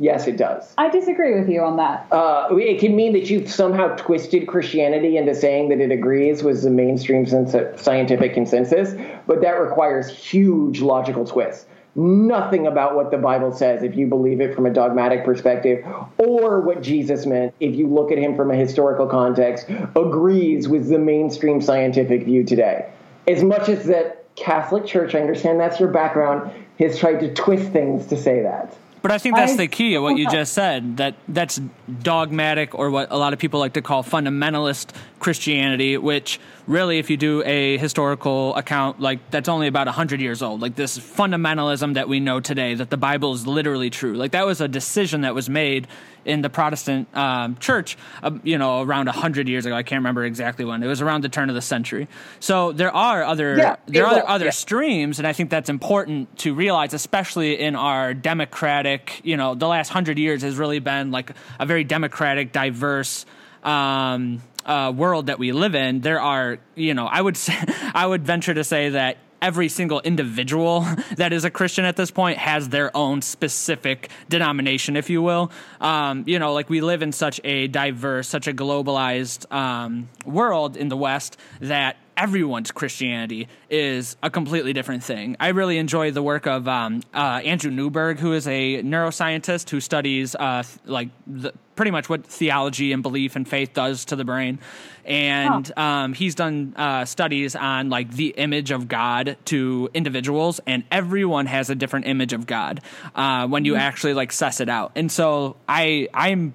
[0.00, 0.72] Yes, it does.
[0.78, 2.06] I disagree with you on that.
[2.12, 6.62] Uh, it can mean that you've somehow twisted Christianity into saying that it agrees with
[6.62, 8.94] the mainstream sens- scientific consensus,
[9.26, 11.66] but that requires huge logical twists.
[11.96, 15.84] Nothing about what the Bible says, if you believe it from a dogmatic perspective,
[16.18, 20.88] or what Jesus meant, if you look at him from a historical context, agrees with
[20.88, 22.88] the mainstream scientific view today.
[23.26, 27.72] As much as that Catholic Church, I understand that's your background, has tried to twist
[27.72, 28.76] things to say that.
[29.02, 30.96] But I think that's I- the key of what you just said.
[30.98, 31.60] That that's
[32.02, 35.96] dogmatic, or what a lot of people like to call fundamentalist Christianity.
[35.96, 40.60] Which really, if you do a historical account, like that's only about hundred years old.
[40.60, 44.14] Like this fundamentalism that we know today, that the Bible is literally true.
[44.14, 45.86] Like that was a decision that was made
[46.24, 49.74] in the Protestant um, church, uh, you know, around hundred years ago.
[49.74, 50.82] I can't remember exactly when.
[50.82, 52.06] It was around the turn of the century.
[52.38, 54.50] So there are other Yeah, there are was, other yeah.
[54.50, 58.97] streams, and I think that's important to realize, especially in our democratic.
[59.24, 63.26] You know, the last hundred years has really been like a very democratic, diverse
[63.62, 66.00] um, uh, world that we live in.
[66.00, 67.54] There are, you know, I would say,
[67.94, 70.80] I would venture to say that every single individual
[71.16, 75.50] that is a Christian at this point has their own specific denomination, if you will.
[75.80, 80.76] Um, you know, like we live in such a diverse, such a globalized um, world
[80.76, 85.36] in the West that everyone's Christianity is a completely different thing.
[85.38, 89.80] I really enjoy the work of um, uh, Andrew Newberg, who is a neuroscientist who
[89.80, 94.16] studies uh, th- like the, pretty much what theology and belief and faith does to
[94.16, 94.58] the brain.
[95.04, 100.82] And um, he's done uh, studies on like the image of God to individuals, and
[100.90, 102.82] everyone has a different image of God
[103.14, 104.92] uh, when you actually like suss it out.
[104.96, 106.52] And so I I'm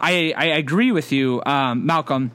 [0.00, 2.32] I I agree with you, um, Malcolm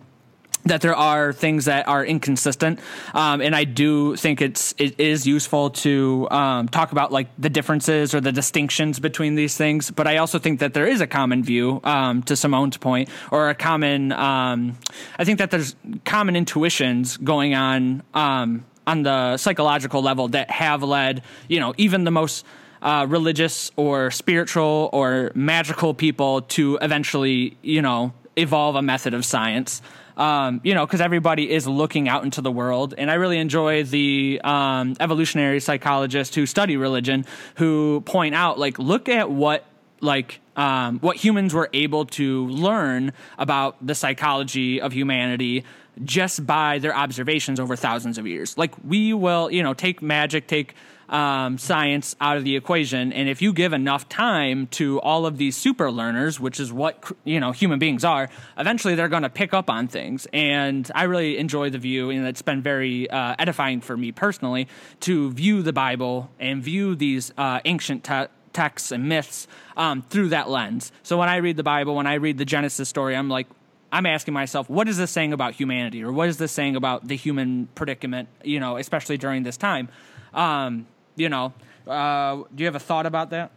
[0.67, 2.79] that there are things that are inconsistent,
[3.13, 7.49] um, and I do think it's it is useful to um, talk about like the
[7.49, 9.91] differences or the distinctions between these things.
[9.91, 13.49] But I also think that there is a common view, um, to Simone's point, or
[13.49, 14.11] a common.
[14.11, 14.77] Um,
[15.17, 15.75] I think that there's
[16.05, 22.05] common intuitions going on um, on the psychological level that have led, you know, even
[22.05, 22.45] the most
[22.81, 29.25] uh, religious or spiritual or magical people to eventually, you know, evolve a method of
[29.25, 29.81] science.
[30.17, 33.83] Um, you know, because everybody is looking out into the world, and I really enjoy
[33.83, 37.23] the um, evolutionary psychologists who study religion
[37.55, 39.63] who point out, like, look at what
[40.01, 45.63] like um, what humans were able to learn about the psychology of humanity
[46.03, 48.57] just by their observations over thousands of years.
[48.57, 50.75] Like we will, you know, take magic, take
[51.09, 55.37] um, science out of the equation, and if you give enough time to all of
[55.37, 59.29] these super learners, which is what you know human beings are, eventually they're going to
[59.29, 60.27] pick up on things.
[60.33, 64.67] And I really enjoy the view, and it's been very uh, edifying for me personally
[65.01, 70.29] to view the Bible and view these uh, ancient te- texts and myths um, through
[70.29, 70.91] that lens.
[71.03, 73.47] So when I read the Bible, when I read the Genesis story, I'm like,
[73.91, 77.07] I'm asking myself, what is this saying about humanity, or what is this saying about
[77.07, 78.27] the human predicament?
[78.43, 79.87] You know, especially during this time.
[80.33, 80.85] Um,
[81.17, 81.53] you know,
[81.87, 83.51] uh, do you have a thought about that?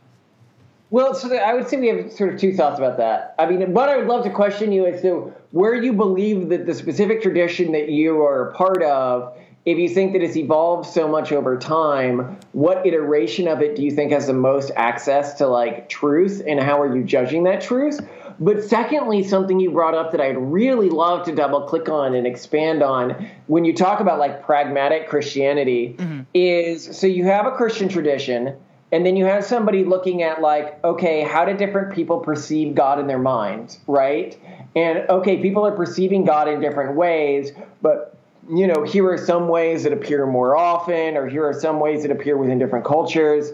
[0.91, 3.37] Well, so I would say we have sort of two thoughts about that.
[3.39, 6.67] I mean, what I would love to question you is to where you believe that
[6.67, 10.89] the specific tradition that you are a part of, if you think that it's evolved
[10.89, 15.35] so much over time, what iteration of it do you think has the most access
[15.35, 18.01] to like truth, and how are you judging that truth?
[18.43, 22.27] But secondly, something you brought up that I'd really love to double click on and
[22.27, 26.23] expand on when you talk about like pragmatic Christianity mm-hmm.
[26.33, 28.57] is so you have a Christian tradition
[28.93, 32.99] and then you have somebody looking at like okay how do different people perceive god
[32.99, 34.41] in their minds right?
[34.75, 38.17] And okay people are perceiving god in different ways but
[38.49, 42.03] you know here are some ways that appear more often or here are some ways
[42.03, 43.53] that appear within different cultures.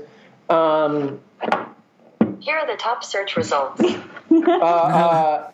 [0.49, 1.21] Um,
[2.39, 3.83] here are the top search results
[4.31, 5.51] uh, uh,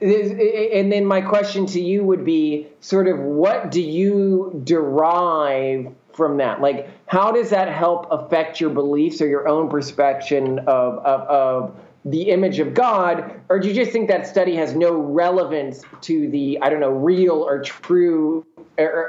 [0.00, 6.38] and then my question to you would be sort of what do you derive from
[6.38, 6.60] that?
[6.60, 11.76] Like, how does that help affect your beliefs or your own perception of, of, of
[12.04, 13.40] the image of God?
[13.48, 16.90] Or do you just think that study has no relevance to the, I don't know,
[16.90, 18.46] real or true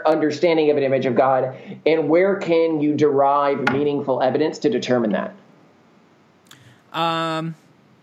[0.06, 1.56] understanding of an image of God?
[1.86, 5.34] And where can you derive meaningful evidence to determine that?
[6.94, 7.56] Um,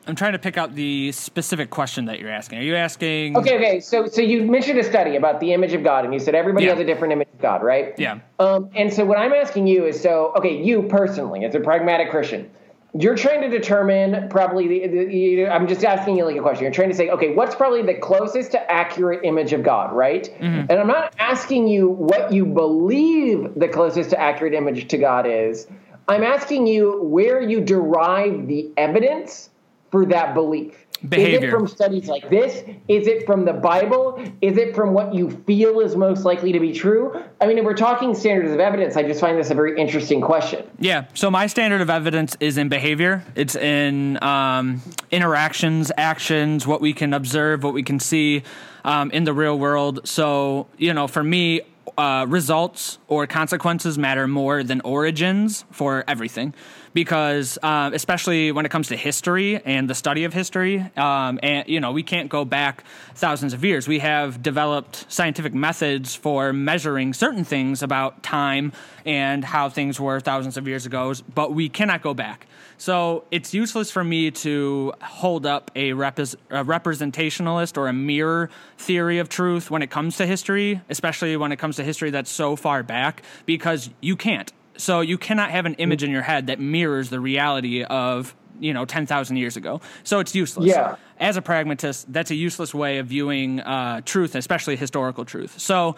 [0.07, 2.59] I'm trying to pick out the specific question that you're asking.
[2.59, 3.37] Are you asking?
[3.37, 3.81] Okay, okay.
[3.81, 6.67] So, so you mentioned a study about the image of God, and you said everybody
[6.67, 6.73] yeah.
[6.73, 7.95] has a different image of God, right?
[7.99, 8.21] Yeah.
[8.39, 12.11] Um, and so, what I'm asking you is, so okay, you personally, as a pragmatic
[12.11, 12.51] Christian,
[12.97, 16.63] you're trying to determine probably the, the, I'm just asking you like a question.
[16.63, 20.25] You're trying to say, okay, what's probably the closest to accurate image of God, right?
[20.25, 20.71] Mm-hmm.
[20.71, 25.27] And I'm not asking you what you believe the closest to accurate image to God
[25.27, 25.67] is.
[26.07, 29.51] I'm asking you where you derive the evidence
[29.95, 30.75] for that belief?
[31.09, 31.39] Behavior.
[31.39, 32.65] Is it from studies like this?
[32.89, 34.21] Is it from the Bible?
[34.41, 37.23] Is it from what you feel is most likely to be true?
[37.41, 40.21] I mean, if we're talking standards of evidence, I just find this a very interesting
[40.21, 40.69] question.
[40.81, 41.05] Yeah.
[41.15, 43.23] So my standard of evidence is in behavior.
[43.37, 44.83] It's in um,
[45.13, 48.43] interactions, actions, what we can observe, what we can see
[48.85, 50.09] um, in the real world.
[50.09, 51.61] So you know, for me,
[51.97, 56.53] uh, results or consequences matter more than origins for everything
[56.95, 61.69] because uh, especially when it comes to history and the study of history, um, and
[61.69, 62.85] you know we can't go back
[63.15, 63.87] thousands of years.
[63.87, 68.73] We have developed scientific methods for measuring certain things about time
[69.05, 72.47] and how things were thousands of years ago, but we cannot go back.
[72.77, 78.51] So it's useless for me to hold up a, repres- a, representationalist or a mirror
[78.79, 82.31] theory of truth when it comes to history, especially when it comes to history that's
[82.31, 84.53] so far back, because you can't.
[84.77, 88.72] So you cannot have an image in your head that mirrors the reality of you
[88.72, 89.81] know 10,000 years ago.
[90.03, 90.66] So it's useless.
[90.66, 90.97] Yeah.
[91.18, 95.59] As a pragmatist, that's a useless way of viewing uh, truth, especially historical truth.
[95.59, 95.97] So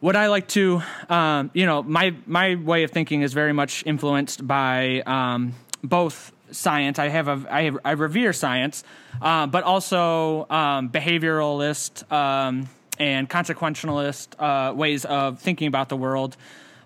[0.00, 3.82] what I like to, um, you know, my my way of thinking is very much
[3.86, 6.98] influenced by um, both science.
[6.98, 8.84] I have a I, have, I revere science,
[9.20, 12.68] uh, but also um, behavioralist um,
[12.98, 16.36] and consequentialist uh, ways of thinking about the world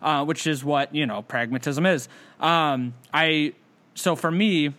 [0.02, 2.08] uh, which is what you know pragmatism is.
[2.40, 3.54] Um, I
[3.94, 4.74] so for me,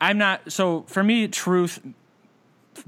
[0.00, 1.80] I'm not so for me truth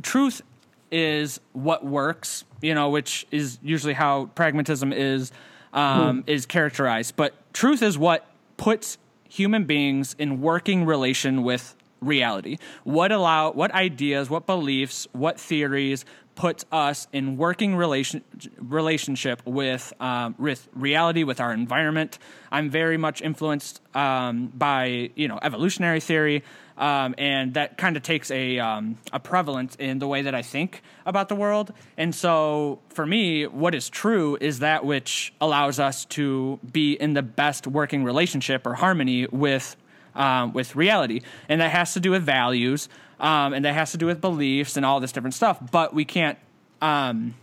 [0.03, 0.43] truth
[0.91, 5.32] is what works, you know, which is usually how pragmatism is
[5.72, 6.30] um, hmm.
[6.30, 7.16] is characterized.
[7.16, 8.26] But truth is what
[8.57, 12.59] puts human beings in working relation with reality.
[12.84, 16.05] What allow what ideas, what beliefs, what theories,
[16.41, 18.24] puts us in working relation
[18.59, 22.18] relationship with um, with reality, with our environment.
[22.51, 26.43] I'm very much influenced um, by you know evolutionary theory,
[26.78, 30.41] um, and that kind of takes a um, a prevalence in the way that I
[30.41, 31.74] think about the world.
[31.99, 37.12] And so, for me, what is true is that which allows us to be in
[37.12, 39.76] the best working relationship or harmony with
[40.14, 41.20] um, with reality,
[41.51, 42.88] and that has to do with values,
[43.21, 45.59] um, and that has to do with beliefs and all this different stuff.
[45.71, 46.39] But we can't,
[46.81, 47.35] um,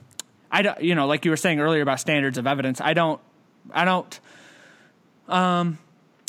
[0.51, 2.81] I don't, you know, like you were saying earlier about standards of evidence.
[2.81, 3.21] I don't,
[3.71, 4.19] I don't,
[5.27, 5.77] um,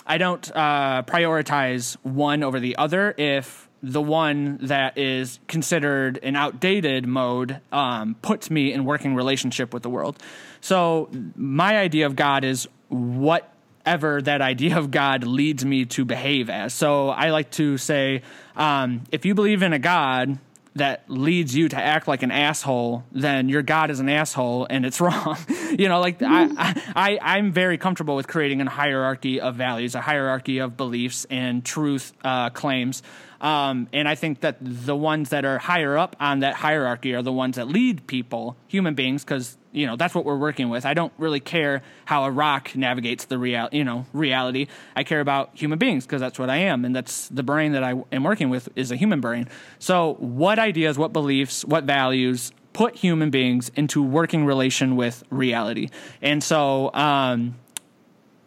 [0.07, 6.35] I don't uh, prioritize one over the other if the one that is considered an
[6.35, 10.21] outdated mode um, puts me in working relationship with the world.
[10.61, 13.53] So my idea of God is what
[13.89, 16.75] ever that idea of God leads me to behave as.
[16.75, 18.23] So I like to say,
[18.57, 20.39] um, if you believe in a God,
[20.75, 24.87] that leads you to act like an asshole, then your God is an asshole and
[24.87, 25.37] it's wrong.
[25.79, 26.49] you know, like I,
[26.95, 31.65] I, I'm very comfortable with creating a hierarchy of values, a hierarchy of beliefs and
[31.65, 33.03] truth uh, claims.
[33.41, 37.23] Um, and I think that the ones that are higher up on that hierarchy are
[37.23, 40.85] the ones that lead people, human beings, because you know that's what we're working with.
[40.85, 44.67] I don't really care how a rock navigates the real, you know, reality.
[44.97, 47.85] I care about human beings because that's what I am, and that's the brain that
[47.85, 49.49] I am working with is a human brain.
[49.79, 55.91] So, what ideas, what beliefs, what values put human beings into working relation with reality?
[56.21, 57.55] And so, um,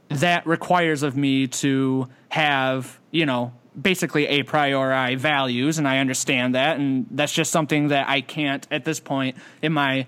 [0.10, 6.56] that requires of me to have, you know, basically a priori values and I understand
[6.56, 10.08] that and that's just something that I can't at this point in my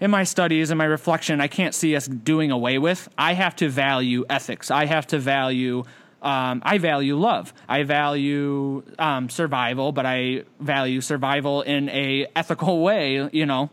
[0.00, 3.08] in my studies and my reflection I can't see us doing away with.
[3.16, 4.70] I have to value ethics.
[4.70, 5.84] I have to value
[6.22, 7.54] um, I value love.
[7.66, 13.70] I value um, survival, but I value survival in a ethical way, you know.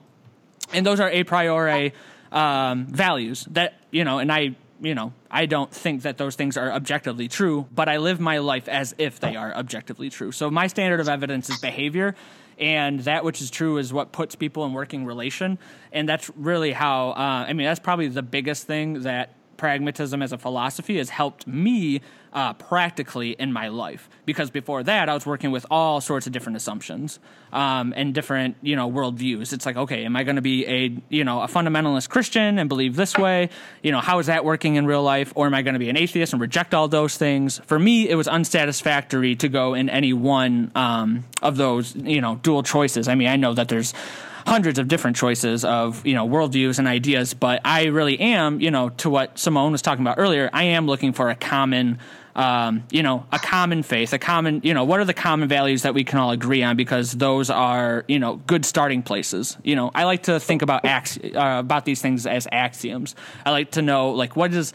[0.73, 1.93] And those are a priori
[2.31, 6.55] um, values that you know, and I you know, I don't think that those things
[6.55, 10.31] are objectively true, but I live my life as if they are objectively true.
[10.31, 12.15] So my standard of evidence is behavior,
[12.59, 15.59] and that which is true is what puts people in working relation.
[15.91, 20.31] And that's really how, uh, I mean, that's probably the biggest thing that pragmatism as
[20.31, 22.01] a philosophy has helped me
[22.37, 26.33] uh, practically in my life because before that I was working with all sorts of
[26.33, 27.17] different assumptions
[27.51, 29.53] um, and different you know worldviews.
[29.53, 32.69] It's like okay, am I going to be a you know a fundamentalist Christian and
[32.69, 33.49] believe this way?
[33.81, 35.89] You know how is that working in real life, or am I going to be
[35.89, 37.59] an atheist and reject all those things?
[37.65, 42.35] For me, it was unsatisfactory to go in any one um, of those you know
[42.43, 43.07] dual choices.
[43.07, 43.95] I mean, I know that there's
[44.47, 48.71] hundreds of different choices of you know worldviews and ideas, but I really am you
[48.71, 50.49] know to what Simone was talking about earlier.
[50.53, 51.99] I am looking for a common
[52.37, 55.81] um, you know, a common faith, a common, you know, what are the common values
[55.81, 56.77] that we can all agree on?
[56.77, 59.57] Because those are, you know, good starting places.
[59.63, 63.15] You know, I like to think about axi- uh, about these things as axioms.
[63.43, 64.71] I like to know, like, what is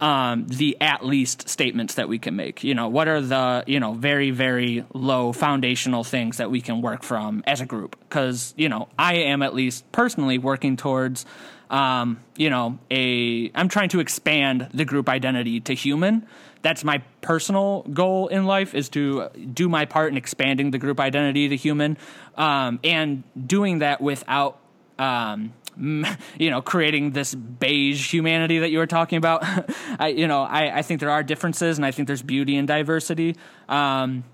[0.00, 2.64] um, the at least statements that we can make?
[2.64, 6.82] You know, what are the, you know, very, very low foundational things that we can
[6.82, 7.96] work from as a group?
[8.00, 11.24] Because, you know, I am at least personally working towards
[11.70, 16.26] um, you know, a I'm trying to expand the group identity to human.
[16.62, 21.00] That's my personal goal in life is to do my part in expanding the group
[21.00, 21.96] identity to human
[22.36, 24.58] um, and doing that without
[24.98, 25.54] um,
[26.38, 29.42] you know creating this beige humanity that you were talking about.
[29.98, 32.66] I you know I, I think there are differences and i think there's beauty in
[32.66, 33.36] diversity.
[33.68, 34.24] Um,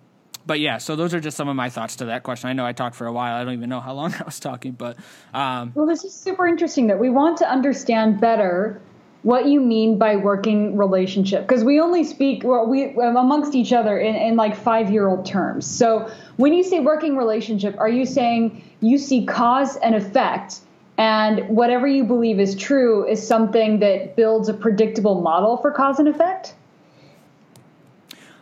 [0.47, 2.49] but yeah, so those are just some of my thoughts to that question.
[2.49, 3.35] I know I talked for a while.
[3.35, 4.97] I don't even know how long I was talking, but
[5.35, 8.81] um, well, this is super interesting that we want to understand better
[9.27, 13.99] what you mean by working relationship because we only speak well, we amongst each other
[13.99, 18.07] in, in like five year old terms so when you say working relationship are you
[18.07, 20.61] saying you see cause and effect
[20.97, 25.99] and whatever you believe is true is something that builds a predictable model for cause
[25.99, 26.55] and effect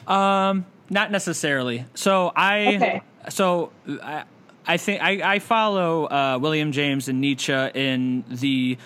[0.07, 3.03] um not necessarily so i okay.
[3.29, 3.71] so
[4.03, 4.25] I,
[4.67, 8.79] I think I, I follow uh, William James and Nietzsche in the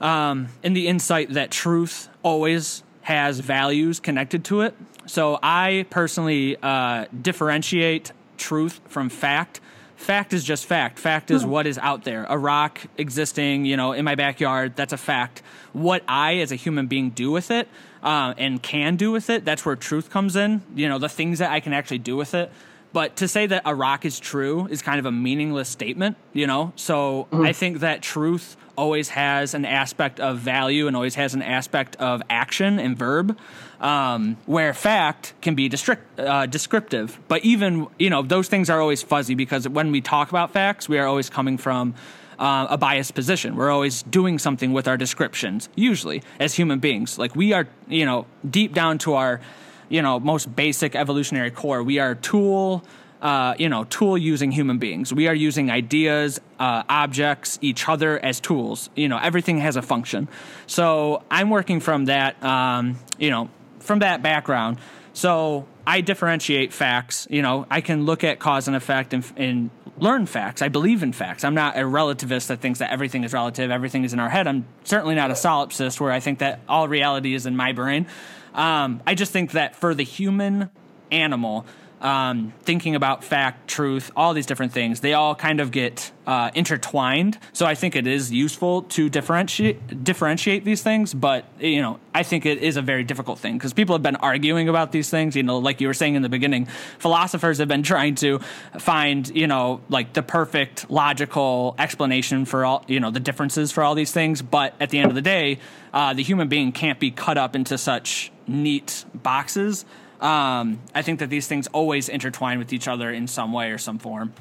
[0.00, 4.74] um, in the insight that truth always has values connected to it.
[5.06, 9.60] So I personally uh, differentiate truth from fact.
[9.96, 10.98] Fact is just fact.
[10.98, 11.50] Fact is hmm.
[11.50, 12.26] what is out there.
[12.28, 15.42] A rock existing, you know, in my backyard, that's a fact.
[15.72, 17.68] What I, as a human being, do with it
[18.04, 20.62] uh, and can do with it, that's where truth comes in.
[20.74, 22.52] You know, the things that I can actually do with it.
[22.92, 26.46] But to say that a rock is true is kind of a meaningless statement, you
[26.46, 26.72] know?
[26.76, 27.42] So mm-hmm.
[27.42, 31.96] I think that truth always has an aspect of value and always has an aspect
[31.96, 33.38] of action and verb,
[33.80, 35.70] um, where fact can be
[36.18, 37.20] uh, descriptive.
[37.28, 40.88] But even, you know, those things are always fuzzy because when we talk about facts,
[40.88, 41.94] we are always coming from
[42.38, 43.56] uh, a biased position.
[43.56, 47.18] We're always doing something with our descriptions, usually as human beings.
[47.18, 49.40] Like we are, you know, deep down to our
[49.88, 51.82] you know most basic evolutionary core.
[51.82, 52.84] We are tool.
[53.24, 55.10] Uh, you know, tool using human beings.
[55.10, 58.90] We are using ideas, uh, objects, each other as tools.
[58.94, 60.28] You know, everything has a function.
[60.66, 63.48] So I'm working from that, um, you know,
[63.80, 64.76] from that background.
[65.14, 67.26] So I differentiate facts.
[67.30, 70.60] You know, I can look at cause and effect and, and, learn facts.
[70.60, 71.44] I believe in facts.
[71.44, 74.48] I'm not a relativist that thinks that everything is relative, everything is in our head.
[74.48, 78.06] I'm certainly not a solipsist where I think that all reality is in my brain.
[78.54, 80.70] Um, I just think that for the human
[81.12, 81.64] animal,
[82.04, 86.50] um, thinking about fact, truth, all these different things, they all kind of get uh,
[86.54, 87.38] intertwined.
[87.54, 92.22] So I think it is useful to differentiate differentiate these things, but you know, I
[92.22, 95.34] think it is a very difficult thing because people have been arguing about these things.
[95.34, 96.66] You know, like you were saying in the beginning,
[96.98, 98.38] philosophers have been trying to
[98.78, 103.82] find you know like the perfect logical explanation for all you know the differences for
[103.82, 104.42] all these things.
[104.42, 105.58] But at the end of the day,
[105.94, 109.86] uh, the human being can't be cut up into such neat boxes
[110.24, 113.78] um, I think that these things always intertwine with each other in some way or
[113.78, 114.32] some form.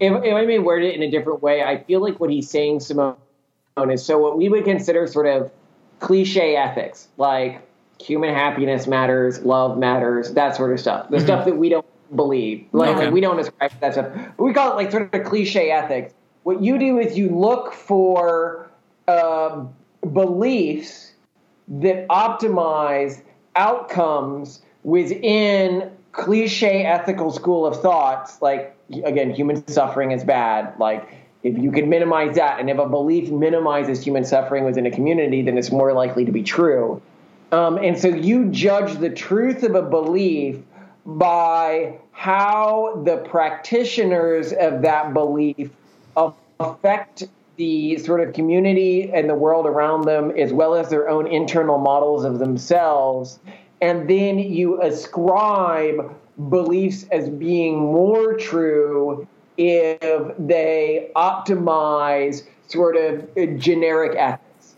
[0.00, 2.48] If, if I may word it in a different way, I feel like what he's
[2.48, 3.16] saying, Simone,
[3.90, 5.52] is so what we would consider sort of
[6.00, 7.60] cliche ethics, like
[8.00, 11.10] human happiness matters, love matters, that sort of stuff.
[11.10, 11.26] The mm-hmm.
[11.26, 11.86] stuff that we don't
[12.16, 13.04] believe, like, okay.
[13.06, 14.10] like, we don't ascribe that stuff.
[14.38, 16.14] We call it like sort of cliche ethics.
[16.44, 18.70] What you do is you look for
[19.06, 19.66] uh,
[20.14, 21.12] beliefs
[21.68, 23.22] that optimize
[23.54, 30.74] outcomes within cliche ethical school of thoughts, like again, human suffering is bad.
[30.78, 31.08] Like
[31.42, 35.42] if you can minimize that, and if a belief minimizes human suffering within a community,
[35.42, 37.00] then it's more likely to be true.
[37.52, 40.58] Um, and so you judge the truth of a belief
[41.06, 45.70] by how the practitioners of that belief
[46.60, 47.24] affect
[47.56, 51.78] the sort of community and the world around them, as well as their own internal
[51.78, 53.38] models of themselves
[53.80, 56.14] and then you ascribe
[56.48, 59.26] beliefs as being more true
[59.56, 64.76] if they optimize sort of generic ethics.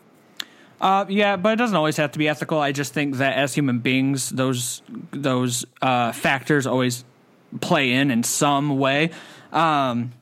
[0.81, 2.59] Uh, yeah, but it doesn't always have to be ethical.
[2.59, 4.81] I just think that as human beings, those
[5.11, 7.05] those uh, factors always
[7.61, 9.11] play in in some way.
[9.53, 10.13] Um,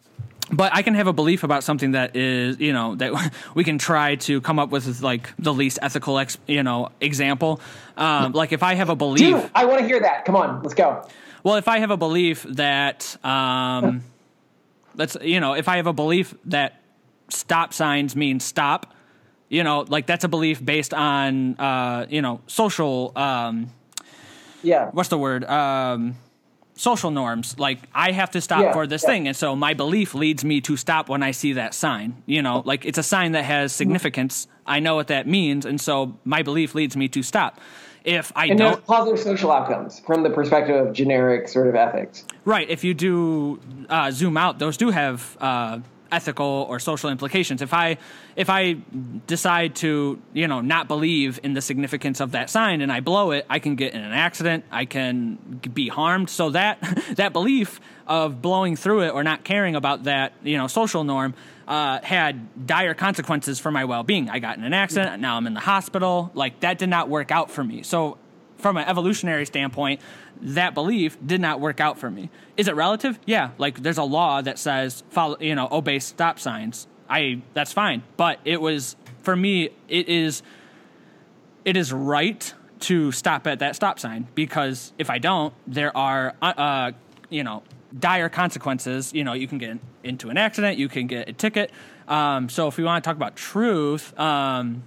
[0.51, 3.79] but I can have a belief about something that is, you know, that we can
[3.79, 7.61] try to come up with like the least ethical, ex, you know, example.
[7.97, 10.25] Um, like if I have a belief, Dude, I want to hear that.
[10.25, 11.07] Come on, let's go.
[11.43, 14.03] Well, if I have a belief that, um,
[14.97, 16.81] let's, you know, if I have a belief that
[17.29, 18.95] stop signs mean stop,
[19.49, 23.71] you know, like that's a belief based on, uh, you know, social, um,
[24.63, 25.45] yeah, what's the word?
[25.45, 26.17] Um,
[26.79, 27.59] social norms.
[27.59, 29.11] Like I have to stop yeah, for this yeah.
[29.11, 32.23] thing, and so my belief leads me to stop when I see that sign.
[32.25, 34.47] You know, like it's a sign that has significance.
[34.67, 37.61] I know what that means, and so my belief leads me to stop.
[38.05, 42.25] If I and don't, positive social outcomes from the perspective of generic sort of ethics.
[42.45, 42.69] Right.
[42.71, 43.61] If you do
[43.91, 45.37] uh, zoom out, those do have.
[45.41, 45.81] Uh,
[46.11, 47.63] ethical or social implications.
[47.63, 47.99] If I
[48.37, 48.77] if I
[49.27, 53.33] decide to you know not believe in the significance of that sign and I blow
[53.33, 54.65] it, I can get in an accident.
[54.71, 55.37] I can
[55.73, 56.31] be harmed.
[56.31, 56.81] So that
[57.17, 61.35] that belief of blowing through it or not caring about that you know social norm
[61.67, 64.31] uh, had dire consequences for my well being.
[64.31, 65.21] I got in an accident.
[65.21, 66.31] Now I'm in the hospital.
[66.35, 67.83] Like that did not work out for me.
[67.83, 68.19] So
[68.59, 70.01] from an evolutionary standpoint,
[70.41, 72.31] that belief did not work out for me.
[72.57, 73.19] Is it relative?
[73.27, 73.51] Yeah.
[73.59, 76.87] Like there's a law that says follow, you know, obey stop signs.
[77.09, 78.03] I that's fine.
[78.17, 80.43] But it was for me it is
[81.65, 86.35] it is right to stop at that stop sign because if I don't, there are
[86.41, 86.93] uh, uh
[87.31, 87.63] you know,
[87.99, 89.13] dire consequences.
[89.13, 91.71] You know, you can get into an accident, you can get a ticket.
[92.07, 94.83] Um, so if we want to talk about truth, um,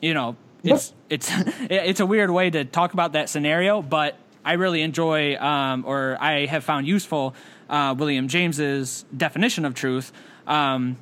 [0.00, 1.30] you know, it's it's
[1.70, 6.16] it's a weird way to talk about that scenario, but I really enjoy um, or
[6.20, 7.34] I have found useful
[7.68, 10.12] uh, William James's definition of truth,
[10.46, 10.96] um,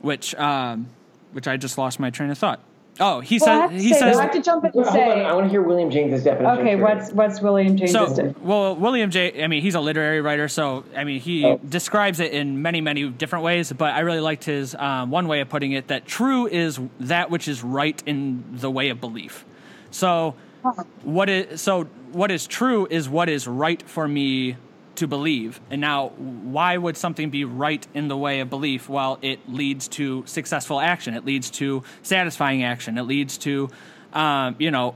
[0.00, 0.88] which um,
[1.32, 2.60] which I just lost my train of thought.
[3.00, 3.80] Oh, he well, said.
[3.80, 4.18] He say, says.
[4.18, 5.24] I have to jump in and say.
[5.24, 6.58] I want to hear William James's definition.
[6.60, 7.90] Okay, what's what's William James?
[7.90, 9.42] So, well, William J.
[9.42, 11.58] I mean, he's a literary writer, so I mean, he oh.
[11.68, 13.72] describes it in many, many different ways.
[13.72, 17.30] But I really liked his um, one way of putting it: that true is that
[17.30, 19.44] which is right in the way of belief.
[19.90, 20.36] So,
[21.02, 24.56] what is so what is true is what is right for me
[24.96, 25.60] to believe.
[25.70, 28.88] And now, why would something be right in the way of belief?
[28.88, 31.14] Well, it leads to successful action.
[31.14, 32.96] It leads to satisfying action.
[32.96, 33.70] It leads to,
[34.12, 34.94] um, you know,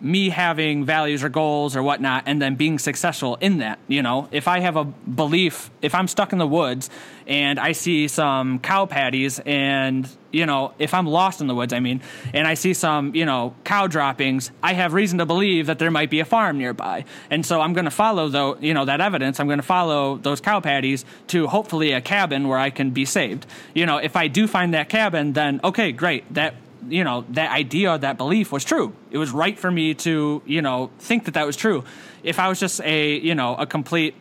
[0.00, 4.28] me having values or goals or whatnot and then being successful in that you know?
[4.30, 6.90] If i have a belief if i'm stuck in the woods
[7.26, 11.72] and i see some cow patties and you know if i'm lost in the woods
[11.72, 12.00] i mean
[12.32, 15.90] and i see some you know cow droppings i have reason to believe that there
[15.90, 17.04] might be a farm nearby.
[17.30, 19.40] And so i'm going to follow though you know that evidence.
[19.40, 23.04] I'm going to follow those cow patties to hopefully a cabin where i can be
[23.04, 23.46] saved.
[23.74, 26.32] You know if i do find that cabin then okay great.
[26.34, 26.54] That
[26.88, 28.92] you know that idea that belief was true.
[29.10, 31.84] It was right for me to you know think that that was true.
[32.22, 34.14] If i was just a you know a complete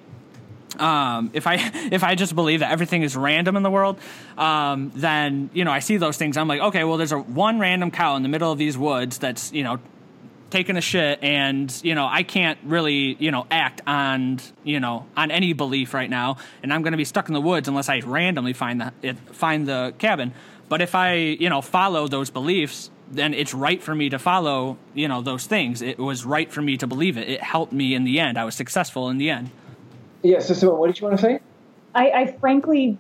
[0.78, 1.56] um, if I
[1.92, 4.00] if I just believe that everything is random in the world,
[4.38, 6.38] um, then you know I see those things.
[6.38, 9.18] I'm like, okay, well, there's a one random cow in the middle of these woods
[9.18, 9.80] that's you know
[10.50, 15.06] taking a shit and you know I can't really you know act on you know
[15.16, 16.38] on any belief right now.
[16.64, 19.68] And I'm going to be stuck in the woods unless I randomly find the find
[19.68, 20.34] the cabin
[20.70, 24.78] but if I you know follow those beliefs then it's right for me to follow
[24.94, 27.96] you know those things it was right for me to believe it it helped me
[27.96, 29.50] in the end I was successful in the end
[30.22, 30.40] Yeah.
[30.40, 31.40] So, Simone, what did you want to say?
[31.96, 32.98] I, I frankly,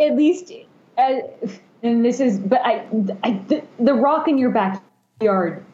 [0.00, 0.52] at least,
[0.96, 1.14] uh,
[1.82, 2.86] and this is, but I,
[3.22, 5.64] I the, the rock in your backyard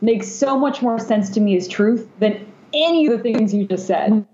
[0.00, 3.66] makes so much more sense to me as truth than any of the things you
[3.66, 4.24] just said.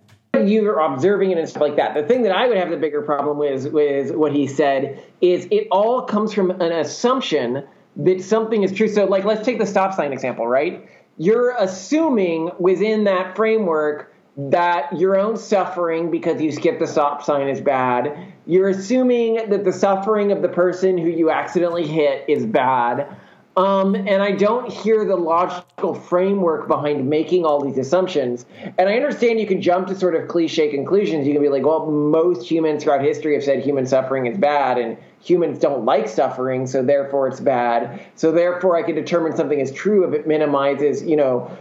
[0.40, 1.94] You're observing it and stuff like that.
[1.94, 5.46] The thing that I would have the bigger problem with with what he said is
[5.50, 7.64] it all comes from an assumption
[7.96, 8.88] that something is true.
[8.88, 10.88] So, like, let's take the stop sign example, right?
[11.16, 17.48] You're assuming within that framework that your own suffering because you skipped the stop sign
[17.48, 18.32] is bad.
[18.46, 23.16] You're assuming that the suffering of the person who you accidentally hit is bad.
[23.56, 28.46] Um, and I don't hear the logical framework behind making all these assumptions.
[28.78, 31.26] And I understand you can jump to sort of cliche conclusions.
[31.26, 34.78] You can be like, well, most humans throughout history have said human suffering is bad,
[34.78, 38.00] and humans don't like suffering, so therefore it's bad.
[38.16, 41.56] So therefore, I can determine something is true if it minimizes, you know,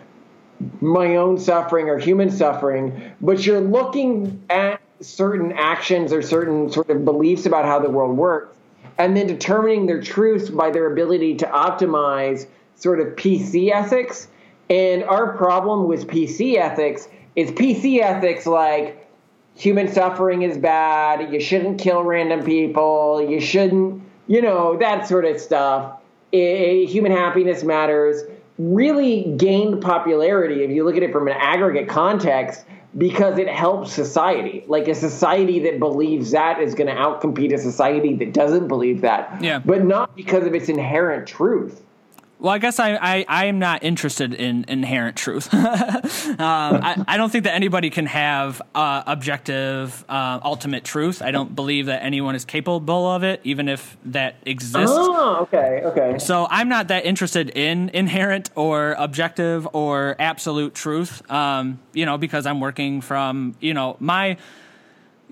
[0.81, 3.11] my own suffering or human suffering.
[3.21, 8.17] But you're looking at certain actions or certain sort of beliefs about how the world
[8.17, 8.57] works
[9.03, 14.29] and then determining their truths by their ability to optimize sort of PC ethics.
[14.69, 19.05] And our problem with PC ethics is PC ethics like
[19.55, 25.25] human suffering is bad, you shouldn't kill random people, you shouldn't, you know, that sort
[25.25, 25.99] of stuff.
[26.31, 28.23] Eh, human happiness matters
[28.57, 32.63] really gained popularity if you look at it from an aggregate context
[32.97, 34.63] because it helps society.
[34.67, 39.01] Like a society that believes that is going to outcompete a society that doesn't believe
[39.01, 39.41] that.
[39.41, 39.59] Yeah.
[39.59, 41.81] But not because of its inherent truth.
[42.43, 45.51] Well, I guess I, I, I am not interested in inherent truth.
[45.53, 45.63] um,
[46.39, 51.21] I, I don't think that anybody can have uh, objective, uh, ultimate truth.
[51.21, 54.93] I don't believe that anyone is capable of it, even if that exists.
[54.93, 56.19] Oh, okay, okay.
[56.19, 62.17] So I'm not that interested in inherent or objective or absolute truth, um, you know,
[62.17, 64.35] because I'm working from, you know, my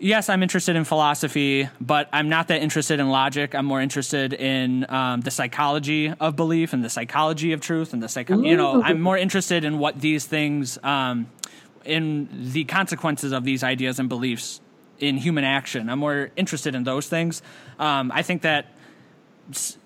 [0.01, 3.55] yes, I'm interested in philosophy, but I'm not that interested in logic.
[3.55, 8.01] I'm more interested in um, the psychology of belief and the psychology of truth and
[8.01, 8.41] the psycho.
[8.41, 11.29] You know, I'm more interested in what these things, um,
[11.85, 14.59] in the consequences of these ideas and beliefs
[14.99, 15.89] in human action.
[15.89, 17.41] I'm more interested in those things.
[17.79, 18.75] Um, I think that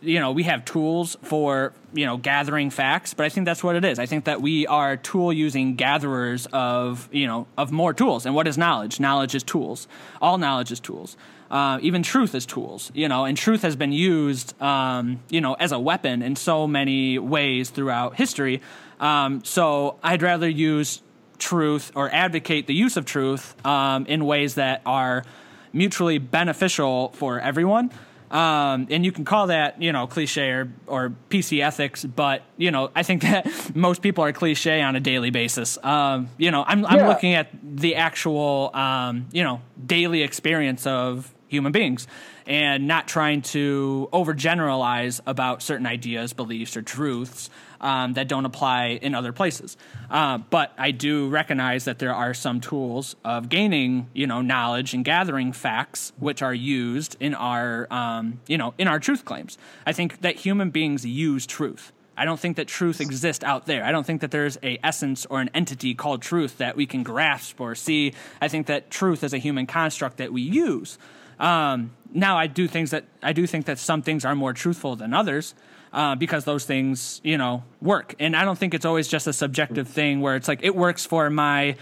[0.02, 3.76] you know we have tools for you know gathering facts but i think that's what
[3.76, 4.00] it is.
[4.00, 8.26] I think that we are tool using gatherers of you know of more tools.
[8.26, 9.00] And what is knowledge?
[9.00, 9.88] Knowledge is tools.
[10.22, 11.18] All knowledge is tools.
[11.52, 15.54] Uh, even truth is tools you know and truth has been used um, you know
[15.56, 18.62] as a weapon in so many ways throughout history.
[19.00, 21.02] Um, so i'd rather use
[21.38, 25.26] truth or advocate the use of truth um, in ways that are
[25.74, 27.92] mutually beneficial for everyone
[28.32, 32.72] um, and you can call that, you know, cliche or, or PC ethics, but, you
[32.72, 35.78] know, I think that most people are cliche on a daily basis.
[35.84, 37.08] Um, you know, I'm, I'm Yeah.
[37.08, 42.08] looking at the actual, um, you know, daily experience of human beings
[42.48, 47.50] and not trying to overgeneralize about certain ideas, beliefs, or truths
[47.86, 49.78] um, that don't apply in other places.
[50.10, 54.96] Uh, but I do recognize that there are some tools of gaining, you know, knowledge
[54.96, 59.60] and gathering facts, which are used in our, um, you know, in our truth claims.
[59.86, 61.92] I think that human beings use truth.
[62.18, 63.84] I don't think that truth exists out there.
[63.84, 67.04] I don't think that there's a essence or an entity called truth that we can
[67.04, 68.14] grasp or see.
[68.42, 70.98] I think that truth is a human construct that we use.
[71.40, 74.96] Um, now, I do things that I do think that some things are more truthful
[74.96, 75.54] than others
[75.96, 78.16] uh, because those things, you know, work.
[78.20, 81.06] And I don't think it's always just a subjective thing where it's like it works
[81.06, 81.78] for my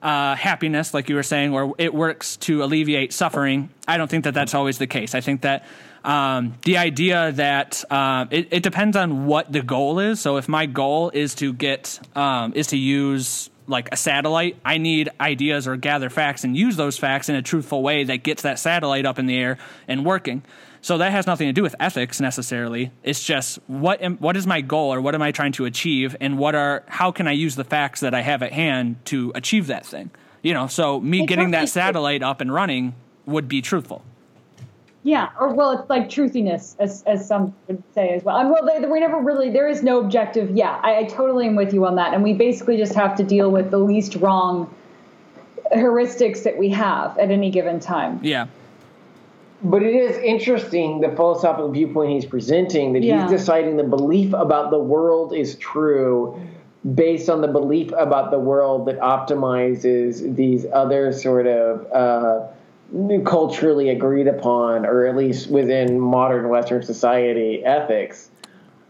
[0.00, 3.68] uh, happiness, like you were saying, or it works to alleviate suffering.
[3.88, 5.16] I don't think that that's always the case.
[5.16, 5.66] I think that
[6.04, 10.20] um, the idea that uh, it, it depends on what the goal is.
[10.20, 14.78] So if my goal is to get um, is to use like a satellite, I
[14.78, 18.42] need ideas or gather facts and use those facts in a truthful way that gets
[18.42, 19.58] that satellite up in the air
[19.88, 20.44] and working.
[20.86, 22.92] So that has nothing to do with ethics necessarily.
[23.02, 26.14] It's just what am, what is my goal or what am I trying to achieve
[26.20, 29.32] and what are how can I use the facts that I have at hand to
[29.34, 30.12] achieve that thing.
[30.44, 34.04] You know, so me getting that satellite up and running would be truthful.
[35.02, 38.36] Yeah, or well, it's like truthiness, as, as some would say as well.
[38.36, 40.52] And well, they, we never really, there is no objective.
[40.52, 42.14] Yeah, I, I totally am with you on that.
[42.14, 44.72] And we basically just have to deal with the least wrong
[45.72, 48.20] heuristics that we have at any given time.
[48.22, 48.46] Yeah.
[49.62, 53.22] But it is interesting the philosophical viewpoint he's presenting that Yeah.
[53.22, 56.38] he's deciding the belief about the world is true
[56.94, 62.46] based on the belief about the world that optimizes these other sort of uh,
[63.24, 68.30] culturally agreed upon, or at least within modern Western society, ethics.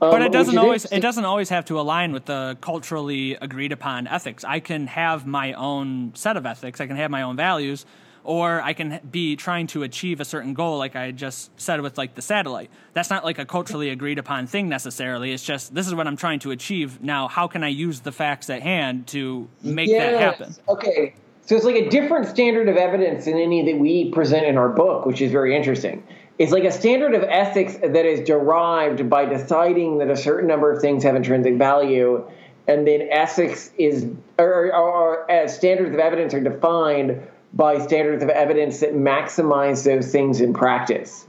[0.02, 3.72] Um, but it doesn't always it doesn't always have to align with the culturally agreed
[3.72, 4.44] upon ethics.
[4.44, 6.82] I can have my own set of ethics.
[6.82, 7.86] I can have my own values,
[8.26, 11.96] or I can be trying to achieve a certain goal, like I just said with
[11.96, 12.70] like the satellite.
[12.92, 15.32] That's not like a culturally agreed upon thing necessarily.
[15.32, 17.00] It's just this is what I'm trying to achieve.
[17.00, 20.54] Now, how can I use the facts at hand to make that happen?
[20.68, 21.14] Okay.
[21.46, 24.68] So it's like a different standard of evidence than any that we present in our
[24.68, 26.02] book, which is very interesting.
[26.40, 30.72] It's like a standard of ethics that is derived by deciding that a certain number
[30.72, 32.28] of things have intrinsic value,
[32.66, 34.08] and then ethics is
[34.38, 37.22] or, or, or as uh, standards of evidence are defined
[37.56, 41.26] by standards of evidence that maximize those things in practice.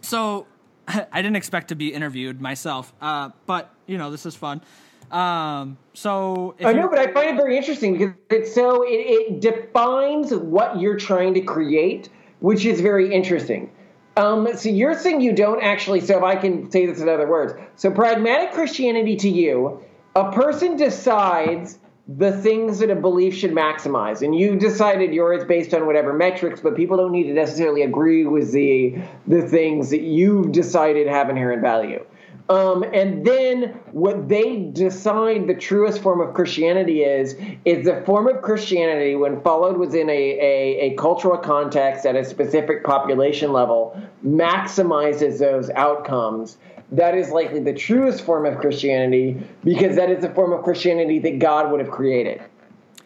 [0.00, 0.46] So
[0.88, 4.62] I didn't expect to be interviewed myself, uh, but you know this is fun.
[5.10, 9.40] Um, so I know, but I find it very interesting because it's so it, it
[9.40, 13.70] defines what you're trying to create, which is very interesting.
[14.16, 16.00] Um, so you're saying you don't actually.
[16.00, 19.82] So if I can say this in other words, so pragmatic Christianity to you,
[20.14, 21.78] a person decides
[22.16, 26.60] the things that a belief should maximize, and you decided yours based on whatever metrics,
[26.60, 28.96] but people don't need to necessarily agree with the
[29.28, 32.04] the things that you've decided have inherent value.
[32.48, 38.26] Um, and then what they decide the truest form of Christianity is is the form
[38.26, 43.96] of Christianity when followed within a, a, a cultural context at a specific population level
[44.26, 46.58] maximizes those outcomes.
[46.92, 51.18] That is likely the truest form of Christianity because that is the form of Christianity
[51.20, 52.42] that God would have created.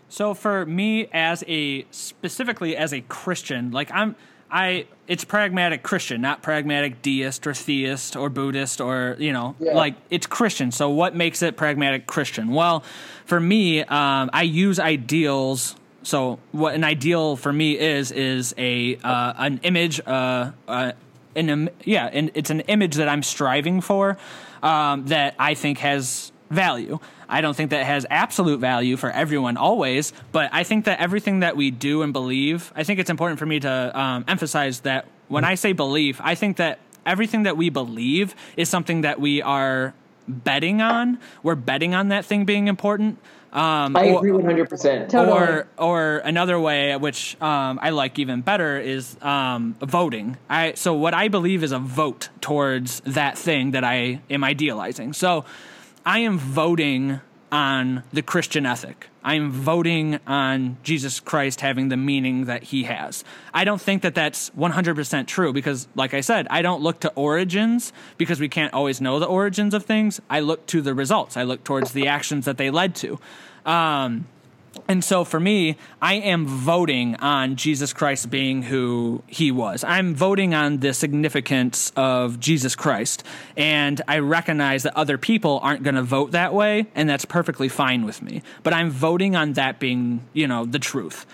[0.09, 4.17] So for me as a specifically as a Christian, like I'm
[4.51, 9.73] I it's pragmatic Christian, not pragmatic deist or theist or Buddhist or you know Yeah.
[9.75, 10.71] like it's Christian.
[10.71, 12.53] So what makes it pragmatic Christian?
[12.53, 12.85] Well,
[13.27, 15.75] for me, um, I use ideals.
[16.05, 20.93] So what an ideal for me is is a uh, an image, uh, uh,
[21.37, 24.17] an yeah, and it's an image that I'm striving for
[24.63, 26.99] um, that I think has value.
[27.29, 31.41] I don't think that has absolute value for everyone always, but I think that everything
[31.41, 35.07] that we do and believe, I think it's important for me to um, emphasize that
[35.29, 39.43] when I say belief, I think that everything that we believe is something that we
[39.43, 39.95] are
[40.29, 41.19] betting on.
[41.43, 43.19] We're betting on that thing being important.
[43.55, 45.09] Um, I or- agree 100%.
[45.09, 45.31] Totally.
[45.33, 50.37] or or another way which um, I like even better is um, voting.
[50.51, 55.13] I so what I believe is a vote towards that thing that I am idealizing.
[55.13, 55.45] So
[56.05, 57.21] I am voting
[57.55, 59.09] on the Christian ethic.
[59.23, 63.23] I am voting on Jesus Christ having the meaning that he has.
[63.55, 67.13] I don't think that that's 100% true because, like I said, I don't look to
[67.15, 70.21] origins because we can't always know the origins of things.
[70.29, 73.21] I look to the results, I look towards the actions that they led to.
[73.65, 74.27] Um,
[74.89, 79.85] and so for me, I am voting on Jesus Christ being who he was.
[79.85, 83.25] I'm voting on the significance of Jesus Christ.
[83.57, 87.69] And I recognize that other people aren't going to vote that way, and that's perfectly
[87.69, 88.43] fine with me.
[88.63, 91.27] But I'm voting on that being, you know, the truth.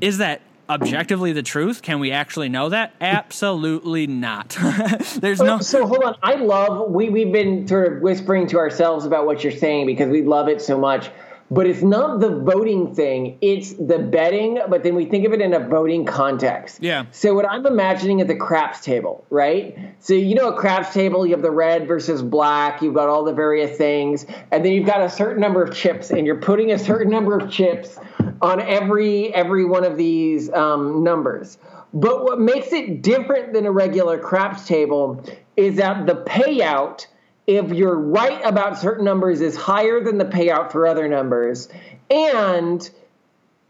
[0.00, 1.82] Is that objectively the truth?
[1.82, 2.94] Can we actually know that?
[3.00, 4.50] Absolutely not.
[5.20, 5.60] There's no.
[5.60, 6.16] So hold on.
[6.22, 10.08] I love we we've been sort of whispering to ourselves about what you're saying because
[10.08, 11.10] we love it so much.
[11.50, 14.58] But it's not the voting thing; it's the betting.
[14.68, 16.82] But then we think of it in a voting context.
[16.82, 17.06] Yeah.
[17.10, 19.76] So what I'm imagining is a craps table, right?
[20.00, 22.82] So you know a craps table, you have the red versus black.
[22.82, 26.10] You've got all the various things, and then you've got a certain number of chips,
[26.10, 27.98] and you're putting a certain number of chips
[28.42, 31.58] on every every one of these um, numbers.
[31.94, 35.24] But what makes it different than a regular craps table
[35.56, 37.06] is that the payout,
[37.48, 41.70] if you're right about certain numbers, is higher than the payout for other numbers,
[42.10, 42.88] and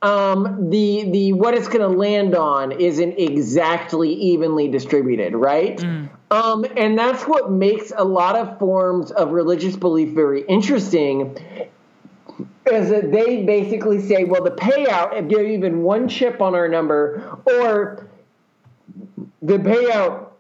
[0.03, 5.81] um, the the what it's going to land on isn't exactly evenly distributed, right?
[6.33, 11.39] Um, and that's what makes a lot of forms of religious belief very interesting.
[12.67, 16.55] Is that they basically say, well, the payout, if you have even one chip on
[16.57, 18.09] our number, or
[19.41, 20.31] the payout,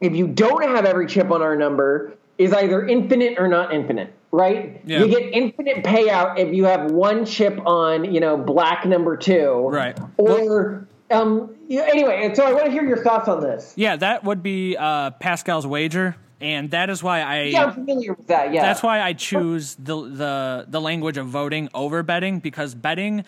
[0.00, 4.12] if you don't have every chip on our number, is either infinite or not infinite,
[4.30, 4.80] right?
[4.84, 5.00] Yeah.
[5.00, 9.68] You get infinite payout if you have one chip on, you know, black number two,
[9.68, 9.98] Right.
[10.16, 13.72] Or um, anyway, and so I want to hear your thoughts on this.
[13.76, 16.16] Yeah, that would be uh, Pascal's wager.
[16.38, 17.42] And that is why I.
[17.44, 18.52] Yeah, I'm familiar with that.
[18.52, 23.24] Yeah, That's why I choose the the the language of voting over betting because betting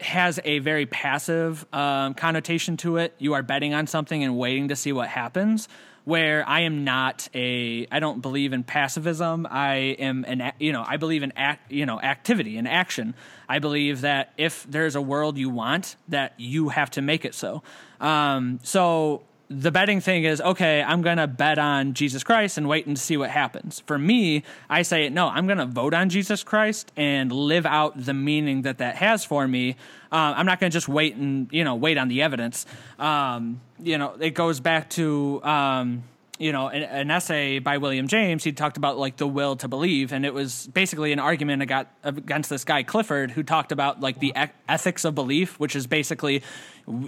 [0.00, 3.14] has a very passive um, connotation to it.
[3.18, 5.68] You are betting on something and waiting to see what happens.
[6.06, 9.44] Where I am not a I don't believe in pacifism.
[9.50, 13.14] I am an you know I believe in act you know activity and action.
[13.48, 17.34] I believe that if there's a world you want, that you have to make it
[17.34, 17.64] so.
[18.00, 22.68] Um, so the betting thing is okay i'm going to bet on jesus christ and
[22.68, 23.82] wait and see what happens.
[23.86, 27.92] For me i say no i'm going to vote on jesus christ and live out
[27.96, 29.76] the meaning that that has for me.
[30.10, 32.66] Uh, i'm not going to just wait and you know wait on the evidence.
[32.98, 36.02] Um, you know it goes back to um,
[36.38, 39.68] you know an, an, essay by william james he talked about like the will to
[39.68, 41.70] believe and it was basically an argument
[42.04, 44.34] against this guy clifford who talked about like the
[44.68, 46.42] ethics of belief which is basically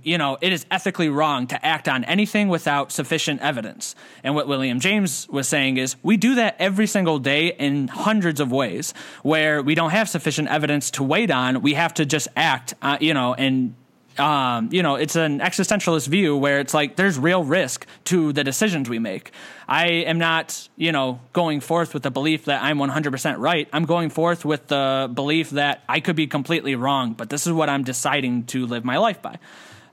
[0.02, 3.94] you know, it is ethically wrong to act on anything without sufficient evidence.
[4.24, 8.40] And what William James was saying is we do that every single day in hundreds
[8.40, 11.62] of ways where we don't have sufficient evidence to wait on.
[11.62, 13.74] We have to just act, uh, you know, and
[14.18, 18.44] um, you know, it's an existentialist view where it's like there's real risk to the
[18.44, 19.32] decisions we make.
[19.66, 23.68] I am not, you know, going forth with the belief that I'm 100% right.
[23.72, 27.52] I'm going forth with the belief that I could be completely wrong, but this is
[27.52, 29.38] what I'm deciding to live my life by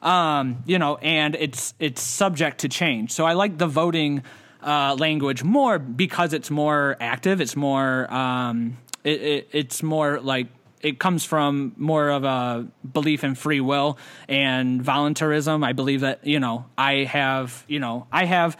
[0.05, 3.11] um, you know, and it's it's subject to change.
[3.11, 4.23] So I like the voting
[4.61, 7.41] uh, language more because it's more active.
[7.41, 10.47] It's more um, it, it, it's more like
[10.86, 13.97] it comes from more of a belief in free will
[14.29, 15.63] and voluntarism.
[15.63, 18.55] I believe that you know I have you know I have.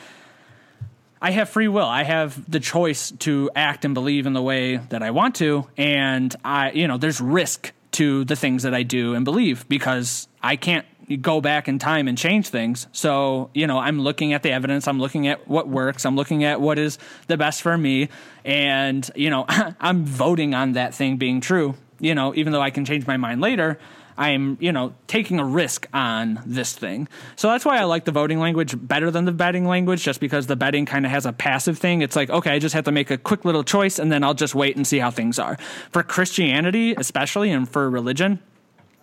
[1.21, 1.86] I have free will.
[1.86, 5.65] I have the choice to act and believe in the way that I want to,
[5.76, 10.28] and I, you know, there's risk to the things that I do and believe because
[10.43, 10.86] I can't
[11.21, 12.88] go back in time and change things.
[12.91, 16.43] So, you know, I'm looking at the evidence, I'm looking at what works, I'm looking
[16.43, 18.09] at what is the best for me,
[18.43, 19.45] and, you know,
[19.80, 21.76] I'm voting on that thing being true.
[22.00, 23.80] You know, even though I can change my mind later,
[24.18, 27.08] I'm, you know, taking a risk on this thing.
[27.36, 30.48] So that's why I like the voting language better than the betting language, just because
[30.48, 32.02] the betting kind of has a passive thing.
[32.02, 34.34] It's like, okay, I just have to make a quick little choice and then I'll
[34.34, 35.58] just wait and see how things are.
[35.91, 38.39] For Christianity, especially, and for religion,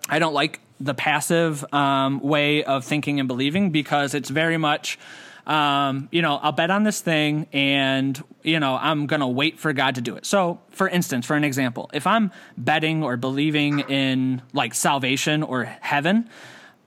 [0.09, 4.99] I don't like the passive um, way of thinking and believing because it's very much
[5.47, 9.59] um, you know, I'll bet on this thing and, you know, I'm going to wait
[9.59, 10.25] for God to do it.
[10.25, 15.65] So, for instance, for an example, if I'm betting or believing in like salvation or
[15.65, 16.29] heaven,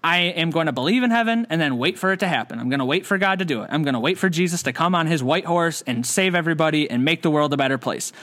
[0.04, 2.60] I am going to believe in heaven and then wait for it to happen.
[2.60, 3.70] I'm going to wait for God to do it.
[3.72, 6.90] I'm going to wait for Jesus to come on his white horse and save everybody
[6.90, 8.14] and make the world a better place.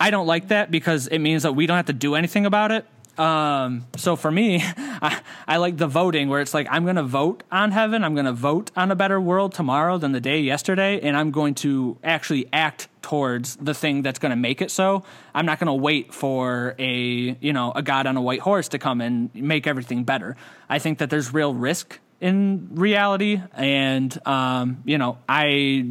[0.00, 2.72] I don't like that because it means that we don't have to do anything about
[2.72, 2.86] it.
[3.18, 7.04] Um, so for me, I, I, like the voting where it's like I'm going to
[7.04, 8.02] vote on heaven.
[8.02, 11.30] I'm going to vote on a better world tomorrow than the day yesterday, and I'm
[11.30, 15.04] going to actually act towards the thing that's going to make it so.
[15.34, 18.68] I'm not going to wait for a you know a god on a white horse
[18.68, 20.36] to come and make everything better.
[20.68, 23.40] I think that there's real risk in reality.
[23.52, 25.86] And um, you know i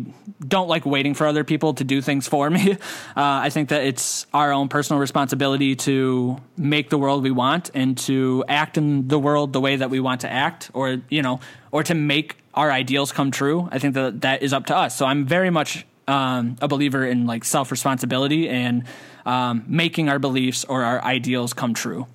[0.45, 2.77] don't like waiting for other people to do things for me.
[3.15, 7.69] Uh, i think that it's our own personal responsibility to make the world we want
[7.73, 11.21] and to act in the world the way that we want to act or you
[11.21, 11.39] know
[11.71, 13.67] or to make our ideals come true.
[13.71, 14.95] I think that that is up to us.
[14.95, 18.83] So i'm very much um, a believer in like self responsibility and
[19.25, 22.07] um, making our beliefs or our ideals come true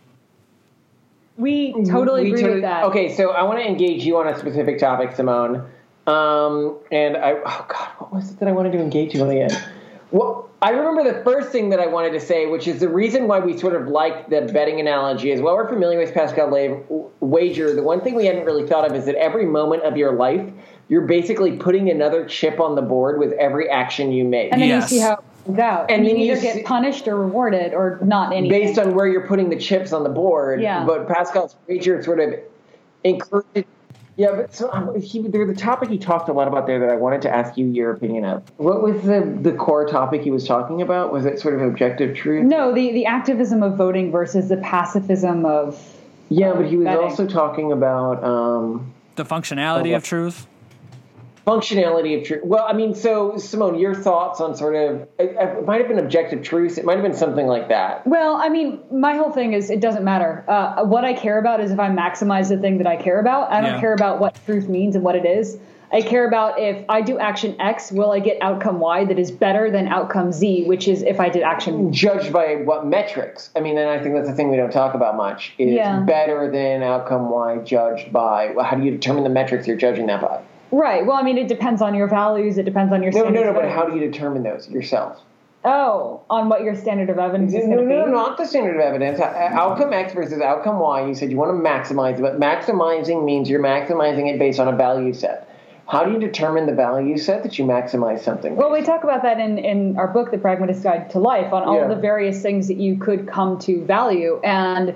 [1.39, 2.85] we totally we agree totally, with that.
[2.85, 5.71] Okay, so I want to engage you on a specific topic, Simone.
[6.07, 9.31] Um, and I, oh God, what was it that I wanted to engage you on
[9.31, 9.51] again?
[10.11, 13.29] Well, I remember the first thing that I wanted to say, which is the reason
[13.29, 16.51] why we sort of like the betting analogy is while we're familiar with Pascal
[17.21, 20.13] wager, the one thing we hadn't really thought of is that every moment of your
[20.15, 20.51] life,
[20.89, 24.53] you're basically putting another chip on the board with every action you make.
[24.53, 24.91] And then yes.
[24.91, 25.23] you see how
[25.57, 25.91] out.
[25.91, 28.51] And, and you either you get punished or rewarded or not anything.
[28.51, 30.61] Based on where you're putting the chips on the board.
[30.61, 30.85] Yeah.
[30.85, 32.35] But Pascal's wager sort of
[33.05, 33.67] encouraged.
[34.17, 36.91] Yeah, but so um, he, there, the topic he talked a lot about there that
[36.91, 38.43] I wanted to ask you your opinion of.
[38.57, 41.13] What was the the core topic he was talking about?
[41.13, 42.45] Was it sort of objective truth?
[42.45, 45.81] No, the the activism of voting versus the pacifism of.
[46.31, 47.01] Yeah, but he was betting.
[47.01, 50.49] also talking about um, the functionality of truth
[51.49, 52.45] functionality of truth.
[52.45, 56.43] Well, I mean, so Simone, your thoughts on sort of it, might have been objective
[56.43, 56.77] truth.
[56.77, 58.07] It might have been something like that.
[58.07, 60.45] Well, I mean, my whole thing is it doesn't matter.
[60.47, 63.51] Uh, what I care about is if I maximize the thing that I care about.
[63.51, 63.81] I don't yeah.
[63.81, 65.59] care about what truth means and what it is.
[65.91, 69.31] I care about if I do action X, will I get outcome Y that is
[69.31, 71.91] better than outcome Z, which is if I did action.
[71.95, 73.51] Judged by what metrics?
[73.57, 75.55] I mean, and I think that's the thing we don't talk about much.
[75.57, 76.01] Is yeah.
[76.01, 78.51] better than outcome Y judged by?
[78.51, 80.43] Well, how do you determine the metrics you're judging that by?
[80.71, 81.05] Right.
[81.05, 82.59] Well, I mean, it depends on your values.
[82.59, 83.53] It depends on your no, no, no.
[83.53, 85.21] But how do you determine those yourself?
[85.65, 88.11] Oh, on what your standard of evidence is no, going to no, be?
[88.11, 89.19] No, not the standard of evidence.
[89.19, 91.07] Uh, uh, outcome X versus outcome Y.
[91.09, 94.77] You said you want to maximize but maximizing means you're maximizing it based on a
[94.77, 95.49] value set.
[95.89, 98.55] how do you determine the value set that you maximize something?
[98.55, 101.65] Well, we talk about that in, in our book, The Pragmatist Guide to Life, on
[101.65, 101.89] all Yeah.
[101.89, 104.39] the various things that you could come to value.
[104.45, 104.95] And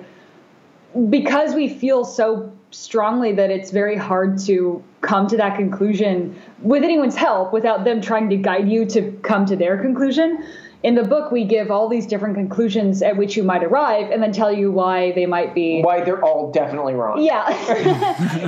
[1.08, 6.82] because we feel so strongly that it's very hard to come to that conclusion with
[6.82, 10.42] anyone's help without them trying to guide you to come to their conclusion.
[10.82, 14.22] In the book, we give all these different conclusions at which you might arrive and
[14.22, 17.22] then tell you why they might be Why they're all definitely wrong.
[17.22, 17.48] yeah.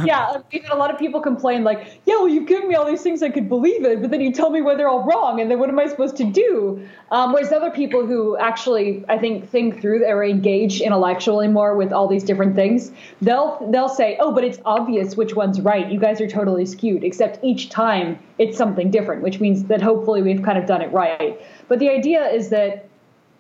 [0.04, 0.38] yeah.
[0.52, 3.02] We've had a lot of people complain, like, yeah, well, you've given me all these
[3.02, 5.50] things I could believe in, but then you tell me why they're all wrong, and
[5.50, 6.86] then what am I supposed to do?
[7.10, 11.92] Um, whereas other people who actually, I think, think through or engage intellectually more with
[11.92, 12.90] all these different things,
[13.22, 15.88] they'll they'll say, oh, but it's obvious which one's right.
[15.88, 20.22] You guys are totally skewed, except each time it's something different, which means that hopefully
[20.22, 21.40] we've kind of done it right.
[21.68, 22.88] But the idea is that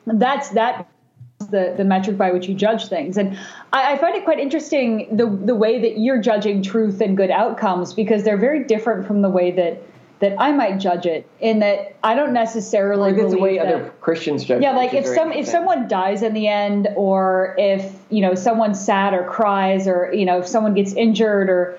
[0.06, 0.88] that's that
[1.50, 3.16] the, the metric by which you judge things.
[3.16, 3.38] And
[3.72, 7.30] I, I find it quite interesting the the way that you're judging truth and good
[7.30, 9.82] outcomes because they're very different from the way that
[10.20, 11.28] that I might judge it.
[11.40, 14.62] In that I don't necessarily Like the way that, other Christians judge.
[14.62, 18.82] yeah, like if some if someone dies in the end, or if you know someone's
[18.82, 21.78] sad or cries, or you know if someone gets injured, or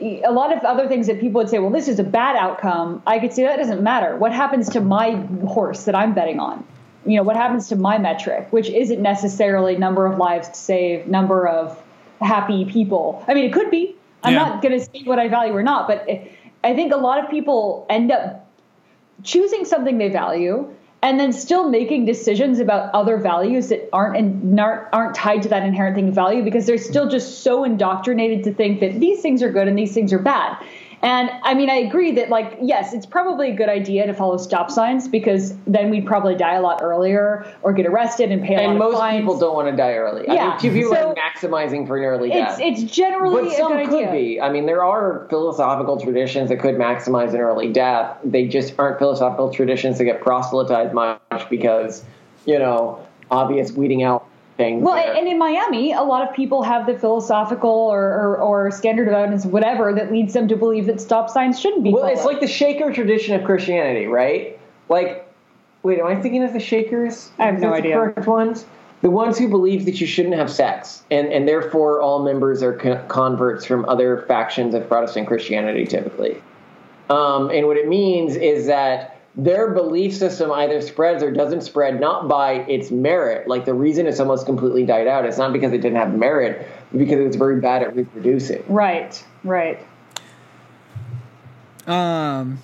[0.00, 3.02] a lot of other things that people would say, well, this is a bad outcome.
[3.06, 4.16] I could say that doesn't matter.
[4.16, 5.12] What happens to my
[5.46, 6.66] horse that I'm betting on?
[7.04, 11.46] You know, what happens to my metric, which isn't necessarily number of lives saved, number
[11.46, 11.80] of
[12.20, 13.24] happy people.
[13.28, 13.94] I mean, it could be.
[14.22, 14.40] I'm Yeah.
[14.40, 16.06] not going to say what I value or not, but
[16.64, 18.46] I think a lot of people end up
[19.22, 20.68] choosing something they value
[21.02, 24.16] and then still making decisions about other values that aren't
[24.58, 28.44] aren't, aren't tied to that inherent thing of value because they're still just so indoctrinated
[28.44, 30.56] to think that these things are good and these things are bad.
[31.06, 34.36] And I mean, I agree that, like, yes, it's probably a good idea to follow
[34.38, 38.56] stop signs because then we'd probably die a lot earlier or get arrested and pay
[38.56, 38.70] a lot of fines.
[38.70, 40.28] and most people don't want to die early.
[40.28, 42.60] I Yeah, mean, few people so- are maximizing for an early It's death.
[42.60, 44.10] it's generally but some could idea.
[44.10, 44.40] be.
[44.40, 48.16] I mean, there are philosophical traditions that could maximize an early death.
[48.24, 52.02] They just aren't philosophical traditions that get proselytized much because,
[52.46, 52.98] you know,
[53.30, 54.26] obvious weeding out
[54.56, 54.82] things.
[54.82, 55.14] Well, there.
[55.14, 59.14] and in Miami, a lot of people have the philosophical or, or, or standard of
[59.14, 61.92] evidence, whatever, that leads them to believe that stop signs shouldn't be.
[61.92, 64.58] Well, it's like the Shaker tradition of Christianity, right?
[64.88, 65.28] Like,
[65.82, 67.30] wait, am I thinking of the Shakers?
[67.38, 67.96] I have Is no that the idea.
[67.96, 68.66] correct ones?
[69.02, 72.76] The ones who believe that you shouldn't have sex, and, and therefore all members are
[72.76, 76.42] co- converts from other factions of Protestant Christianity, typically.
[77.10, 82.00] Um, and what it means is that their belief system either spreads or doesn't spread
[82.00, 83.46] not by its merit.
[83.46, 86.66] Like the reason it's almost completely died out, it's not because it didn't have merit,
[86.90, 88.64] but because it was very bad at reproducing.
[88.68, 89.86] right, right.
[91.86, 92.58] Um,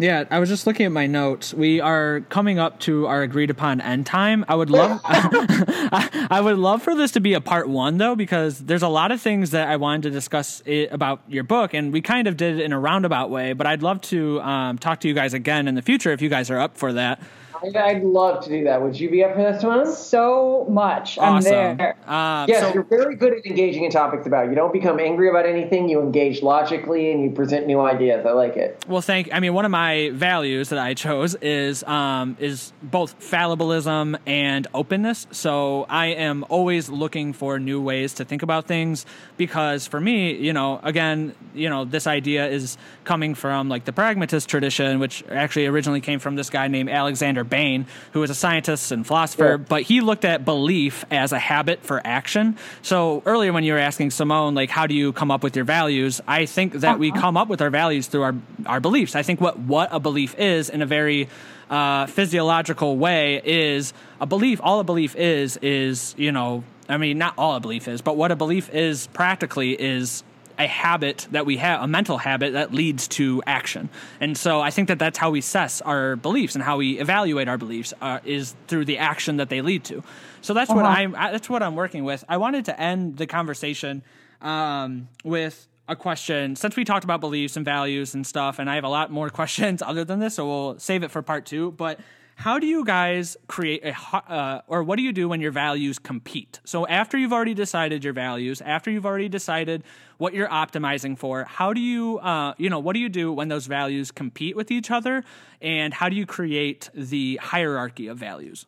[0.00, 1.52] yeah, I was just looking at my notes.
[1.52, 4.44] We are coming up to our agreed upon end time.
[4.48, 8.16] I would love, I, I would love for this to be a part one though,
[8.16, 11.74] because there's a lot of things that I wanted to discuss i about your book,
[11.74, 13.52] and we kind of did it in a roundabout way.
[13.52, 16.28] But I'd love to um, talk to you guys again in the future if you
[16.28, 17.20] guys are up for that.
[17.62, 18.82] I'd, I'd love to do that.
[18.82, 19.92] Would you be up for this one?
[19.92, 21.18] So much.
[21.18, 21.96] I'm there.
[22.06, 24.48] Um, Yes, so- you're very good at engaging in topics about.
[24.48, 25.88] You don't become angry about anything.
[25.88, 28.24] You engage logically and you present new ideas.
[28.26, 28.84] I like it.
[28.88, 29.32] Well, thank.
[29.32, 34.66] I mean, one of my values that I chose is um, is both fallibilism and
[34.74, 35.26] openness.
[35.30, 39.06] So I am always looking for new ways to think about things
[39.36, 43.92] because for me, you know, again, you know, this idea is coming from like the
[43.92, 48.34] pragmatist tradition, which actually originally came from this guy named Alexander Bain, who was a
[48.34, 49.56] scientist and philosopher, Yeah.
[49.56, 52.56] but he looked at belief as a habit for action.
[52.82, 55.64] So earlier when you were asking Simone, like, how do you come up with your
[55.64, 56.20] values?
[56.26, 58.34] I think that we come up with our values through our,
[58.66, 59.16] our beliefs.
[59.16, 61.28] I think what, what a belief is in a very
[61.68, 64.60] uh, physiological way is a belief.
[64.62, 68.16] All a belief is, is, you know, I mean, not all a belief is, but
[68.16, 70.24] what a belief is practically is
[70.60, 73.88] a habit that we have, a mental habit that leads to action.
[74.20, 77.48] And so I think that that's how we assess our beliefs and how we evaluate
[77.48, 80.02] our beliefs uh, is through the action that they lead to.
[80.42, 81.12] So that's what I'm.
[81.12, 82.24] That's what I'm working with.
[82.28, 84.02] I wanted to end the conversation
[84.40, 88.76] um, with a question since we talked about beliefs and values and stuff, and I
[88.76, 91.72] have a lot more questions other than this, so we'll save it for part two.
[91.72, 92.00] But
[92.40, 95.98] how do you guys create a uh, or what do you do when your values
[95.98, 99.84] compete so after you've already decided your values after you've already decided
[100.16, 103.48] what you're optimizing for how do you uh, you know what do you do when
[103.48, 105.22] those values compete with each other
[105.60, 108.64] and how do you create the hierarchy of values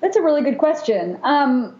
[0.00, 1.18] That's a really good question.
[1.22, 1.78] Um,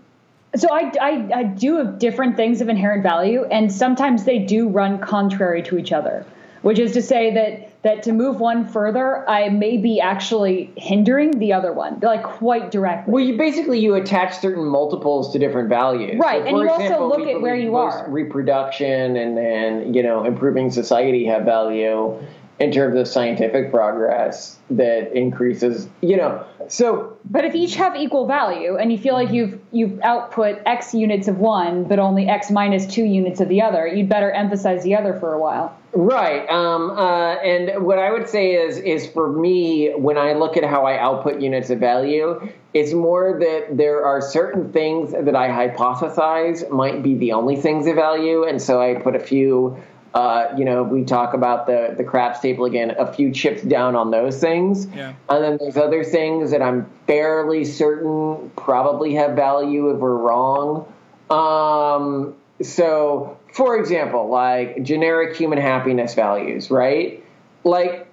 [0.56, 4.68] so I, I, I do have different things of inherent value, and sometimes they do
[4.68, 6.26] run contrary to each other.
[6.62, 11.38] Which is to say that that to move one further, I may be actually hindering
[11.38, 13.10] the other one, like quite directly.
[13.10, 16.42] Well, you basically you attach certain multiples to different values, right?
[16.42, 18.06] So and you example, also look at where you are.
[18.08, 22.18] Reproduction and and you know improving society have value
[22.60, 27.16] in terms of scientific progress that increases you know so.
[27.28, 31.26] But if each have equal value and you feel like you've you've output x units
[31.26, 34.94] of one but only x minus two units of the other you'd better emphasize the
[34.94, 35.76] other for a while.
[35.92, 40.56] Right um, uh, and what i would say is is for me when i look
[40.56, 45.34] at how i output units of value it's more that there are certain things that
[45.34, 49.82] i hypothesize might be the only things of value and so i put a few
[50.14, 53.94] uh, you know, we talk about the the craps table again, a few chips down
[53.94, 54.86] on those things.
[54.86, 55.14] Yeah.
[55.28, 60.92] And then there's other things that I'm fairly certain probably have value if we're wrong.
[61.30, 67.24] Um, so, for example, like generic human happiness values, right?
[67.62, 68.08] Like,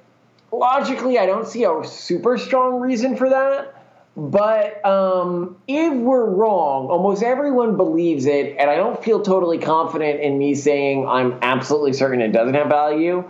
[0.52, 3.76] logically, I don't see a super strong reason for that.
[4.18, 10.22] But um, if we're wrong, almost everyone believes it, and I don't feel totally confident
[10.22, 13.23] in me saying I'm absolutely certain it doesn't have value.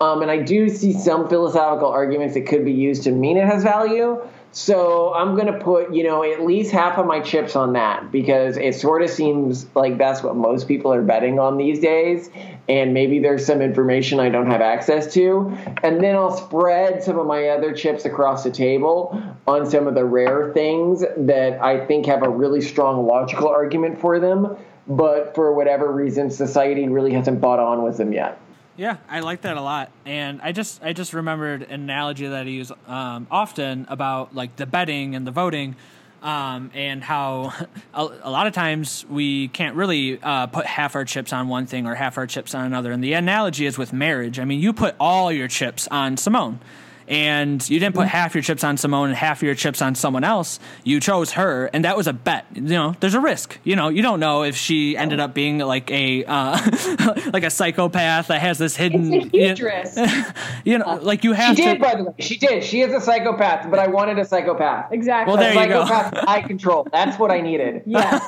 [0.00, 3.46] Um, and I do see some philosophical arguments that could be used to mean it
[3.46, 4.22] has value.
[4.52, 8.10] So I'm going to put, you know, at least half of my chips on that
[8.10, 12.30] because it sort of seems like that's what most people are betting on these days.
[12.68, 15.56] And maybe there's some information I don't have access to.
[15.82, 19.94] And then I'll spread some of my other chips across the table on some of
[19.94, 24.56] the rare things that I think have a really strong logical argument for them.
[24.86, 28.40] But for whatever reason, society really hasn't bought on with them yet.
[28.78, 32.46] Yeah, I like that a lot, and I just I just remembered an analogy that
[32.46, 35.74] I use um, often about like the betting and the voting,
[36.22, 37.52] um, and how
[37.94, 41.66] a, a, lot of times we can't really uh, put half our chips on one
[41.66, 42.92] thing or half our chips on another.
[42.92, 44.38] And the analogy is with marriage.
[44.38, 46.60] I mean, you put all your chips on Simone
[47.08, 50.24] and you didn't put half your chips on Simone and half your chips on someone
[50.24, 50.60] else.
[50.84, 52.46] You chose her, and that was a bet.
[52.54, 53.58] You know, there's a risk.
[53.64, 56.58] You know, you don't know if she ended up being like a uh,
[57.32, 59.12] like a psychopath that has this hidden.
[59.12, 59.98] It's a huge risk.
[60.64, 61.56] you know, like you have.
[61.56, 62.14] She to, did, by the way.
[62.18, 62.62] She did.
[62.62, 64.92] She is a psychopath, but I wanted a psychopath.
[64.92, 65.32] Exactly.
[65.32, 65.86] Well, there a you go.
[65.86, 66.86] Psychopath I control.
[66.92, 67.82] That's what I needed.
[67.98, 68.22] Yes.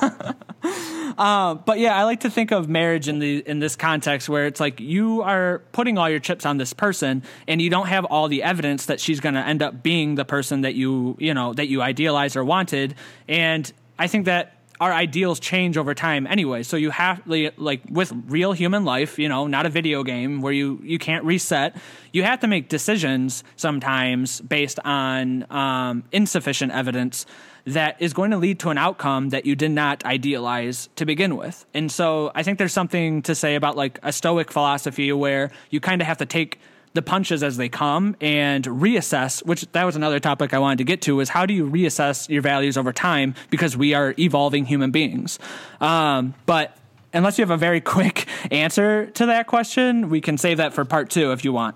[1.17, 4.47] Uh, but yeah, I like to think of marriage in the in this context where
[4.47, 8.05] it's like you are putting all your chips on this person, and you don't have
[8.05, 11.33] all the evidence that she's going to end up being the person that you you
[11.33, 12.95] know that you idealized or wanted.
[13.27, 16.63] And I think that our ideals change over time anyway.
[16.63, 20.51] So you have like with real human life, you know, not a video game where
[20.51, 21.77] you you can't reset.
[22.11, 27.27] You have to make decisions sometimes based on um, insufficient evidence
[27.65, 31.37] that is going to lead to an outcome that you did not idealize to begin
[31.37, 31.63] with.
[31.75, 35.79] And so I think there's something to say about like a stoic philosophy where you
[35.79, 36.59] kind of have to take
[36.93, 40.83] the punches as they come and reassess which that was another topic i wanted to
[40.83, 44.65] get to is how do you reassess your values over time because we are evolving
[44.65, 45.39] human beings
[45.79, 46.77] um, but
[47.13, 50.85] unless you have a very quick answer to that question we can save that for
[50.85, 51.75] part two if you want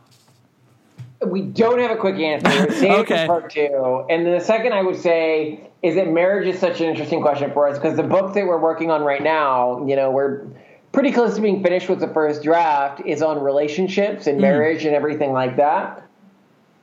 [1.26, 2.72] we don't have a quick answer.
[2.80, 3.26] Save okay.
[3.26, 4.06] for part two.
[4.10, 7.68] And the second I would say is that marriage is such an interesting question for
[7.68, 10.46] us because the book that we're working on right now, you know, we're
[10.95, 14.41] pretty close to being finished with the first draft, is on relationships and mm.
[14.41, 16.01] marriage and everything like that.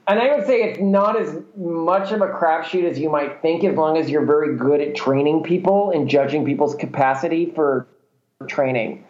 [0.06, 3.64] And I would say it's not as much of a crapshoot as you might think,
[3.64, 7.86] as long as you're very good at training people and judging people's capacity for
[8.48, 9.05] training.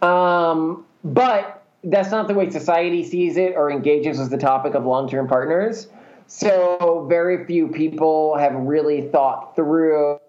[0.00, 4.86] Um, but that's not the way society sees it or engages with the topic of
[4.86, 5.88] long term partners.
[6.26, 10.20] So, very few people have really thought through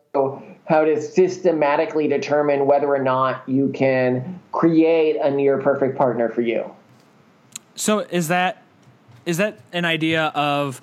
[0.69, 6.41] how to systematically determine whether or not you can create a near perfect partner for
[6.41, 6.71] you.
[7.75, 8.61] So, is that
[9.25, 10.79] is that an idea of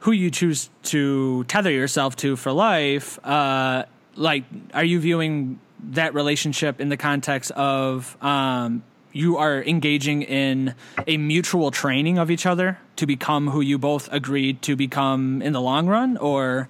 [0.00, 3.24] who you choose to tether yourself to for life?
[3.24, 3.84] Uh,
[4.16, 4.44] like,
[4.74, 8.82] are you viewing that relationship in the context of um,
[9.12, 10.74] you are engaging in
[11.06, 15.52] a mutual training of each other to become who you both agreed to become in
[15.52, 16.68] the long run or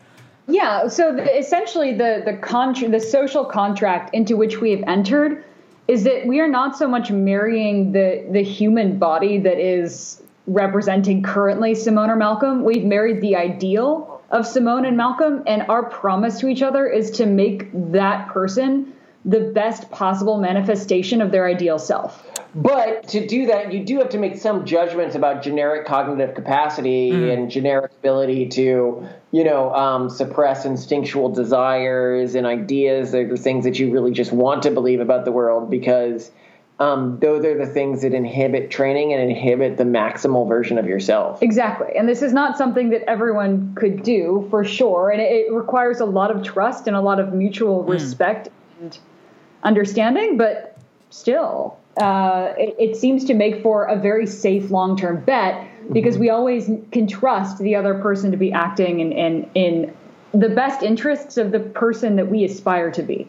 [0.50, 5.44] yeah so the, essentially the the the social contract into which we have entered
[5.88, 11.22] is that we are not so much marrying the the human body that is representing
[11.22, 12.64] currently Simone or Malcolm.
[12.64, 17.10] We've married the ideal of Simone and Malcolm and our promise to each other is
[17.12, 18.92] to make that person
[19.24, 24.08] the best possible manifestation of their ideal self but to do that, you do have
[24.10, 27.30] to make some judgments about generic cognitive capacity mm-hmm.
[27.30, 33.12] and generic ability to, you know, um, suppress instinctual desires and ideas.
[33.12, 36.30] They're the things that you really just want to believe about the world because
[36.80, 41.42] um, those are the things that inhibit training and inhibit the maximal version of yourself.
[41.42, 41.88] Exactly.
[41.94, 45.10] And this is not something that everyone could do for sure.
[45.10, 47.90] And it, it requires a lot of trust and a lot of mutual mm.
[47.90, 48.48] respect
[48.80, 48.98] and
[49.62, 50.38] understanding.
[50.38, 50.78] But
[51.10, 56.16] still, uh, it, it, seems to make for a very safe long term bet because
[56.18, 59.96] we always can trust the other person to be acting in, in, in
[60.32, 63.28] the best interests of the person that we aspire to be.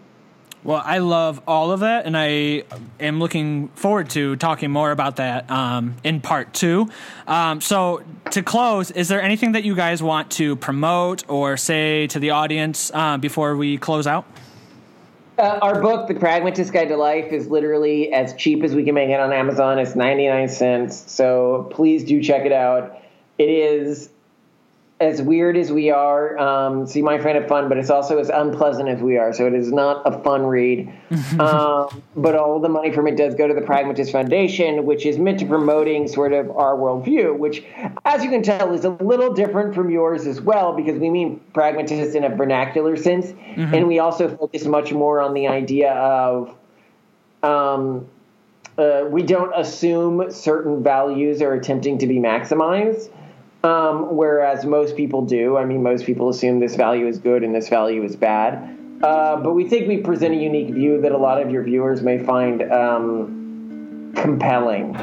[0.64, 2.64] Well, I love all of that, and I
[3.00, 6.88] am looking forward to talking more about that um, in part two.
[7.26, 12.06] Um, so, to close, is there anything that you guys want to promote or say
[12.08, 14.26] to the audience uh, before we close out?
[15.42, 18.94] Uh, our book, The Pragmatist Guide to Life, is literally as cheap as we can
[18.94, 19.80] make it on Amazon.
[19.80, 21.12] It's 99 cents.
[21.12, 23.02] So please do check it out.
[23.40, 24.12] It is
[25.02, 28.30] as weird as we are, um, you might find it fun, but it's also as
[28.30, 29.34] unpleasant as we are.
[29.34, 30.94] So it is not a fun read.
[31.40, 35.18] um, but all the money from it does go to the Pragmatist Foundation, which is
[35.18, 37.64] meant to promoting sort of our worldview, which,
[38.06, 41.42] as you can tell, is a little different from yours as well, because we mean
[41.54, 43.74] pragmatist in a vernacular sense, mm-hmm.
[43.74, 46.56] and we also focus much more on the idea of.
[47.44, 48.08] Um,
[48.78, 53.10] uh, we don't assume certain values are attempting to be maximized.
[53.64, 55.58] Um, whereas most people do.
[55.58, 58.78] I mean, most people assume this value is good and this value is bad.
[59.04, 62.02] Uh, but we think we present a unique view that a lot of your viewers
[62.02, 64.94] may find um, compelling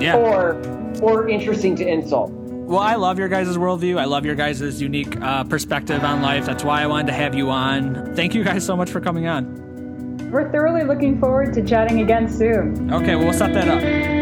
[0.00, 0.16] yeah.
[0.16, 0.60] or
[1.00, 2.30] or interesting to insult.
[2.30, 3.98] Well, I love your guys' worldview.
[3.98, 6.46] I love your guys' unique uh, perspective on life.
[6.46, 8.14] That's why I wanted to have you on.
[8.16, 10.30] Thank you guys so much for coming on.
[10.32, 12.92] We're thoroughly looking forward to chatting again soon.
[12.92, 14.15] Okay, well, we'll set that up.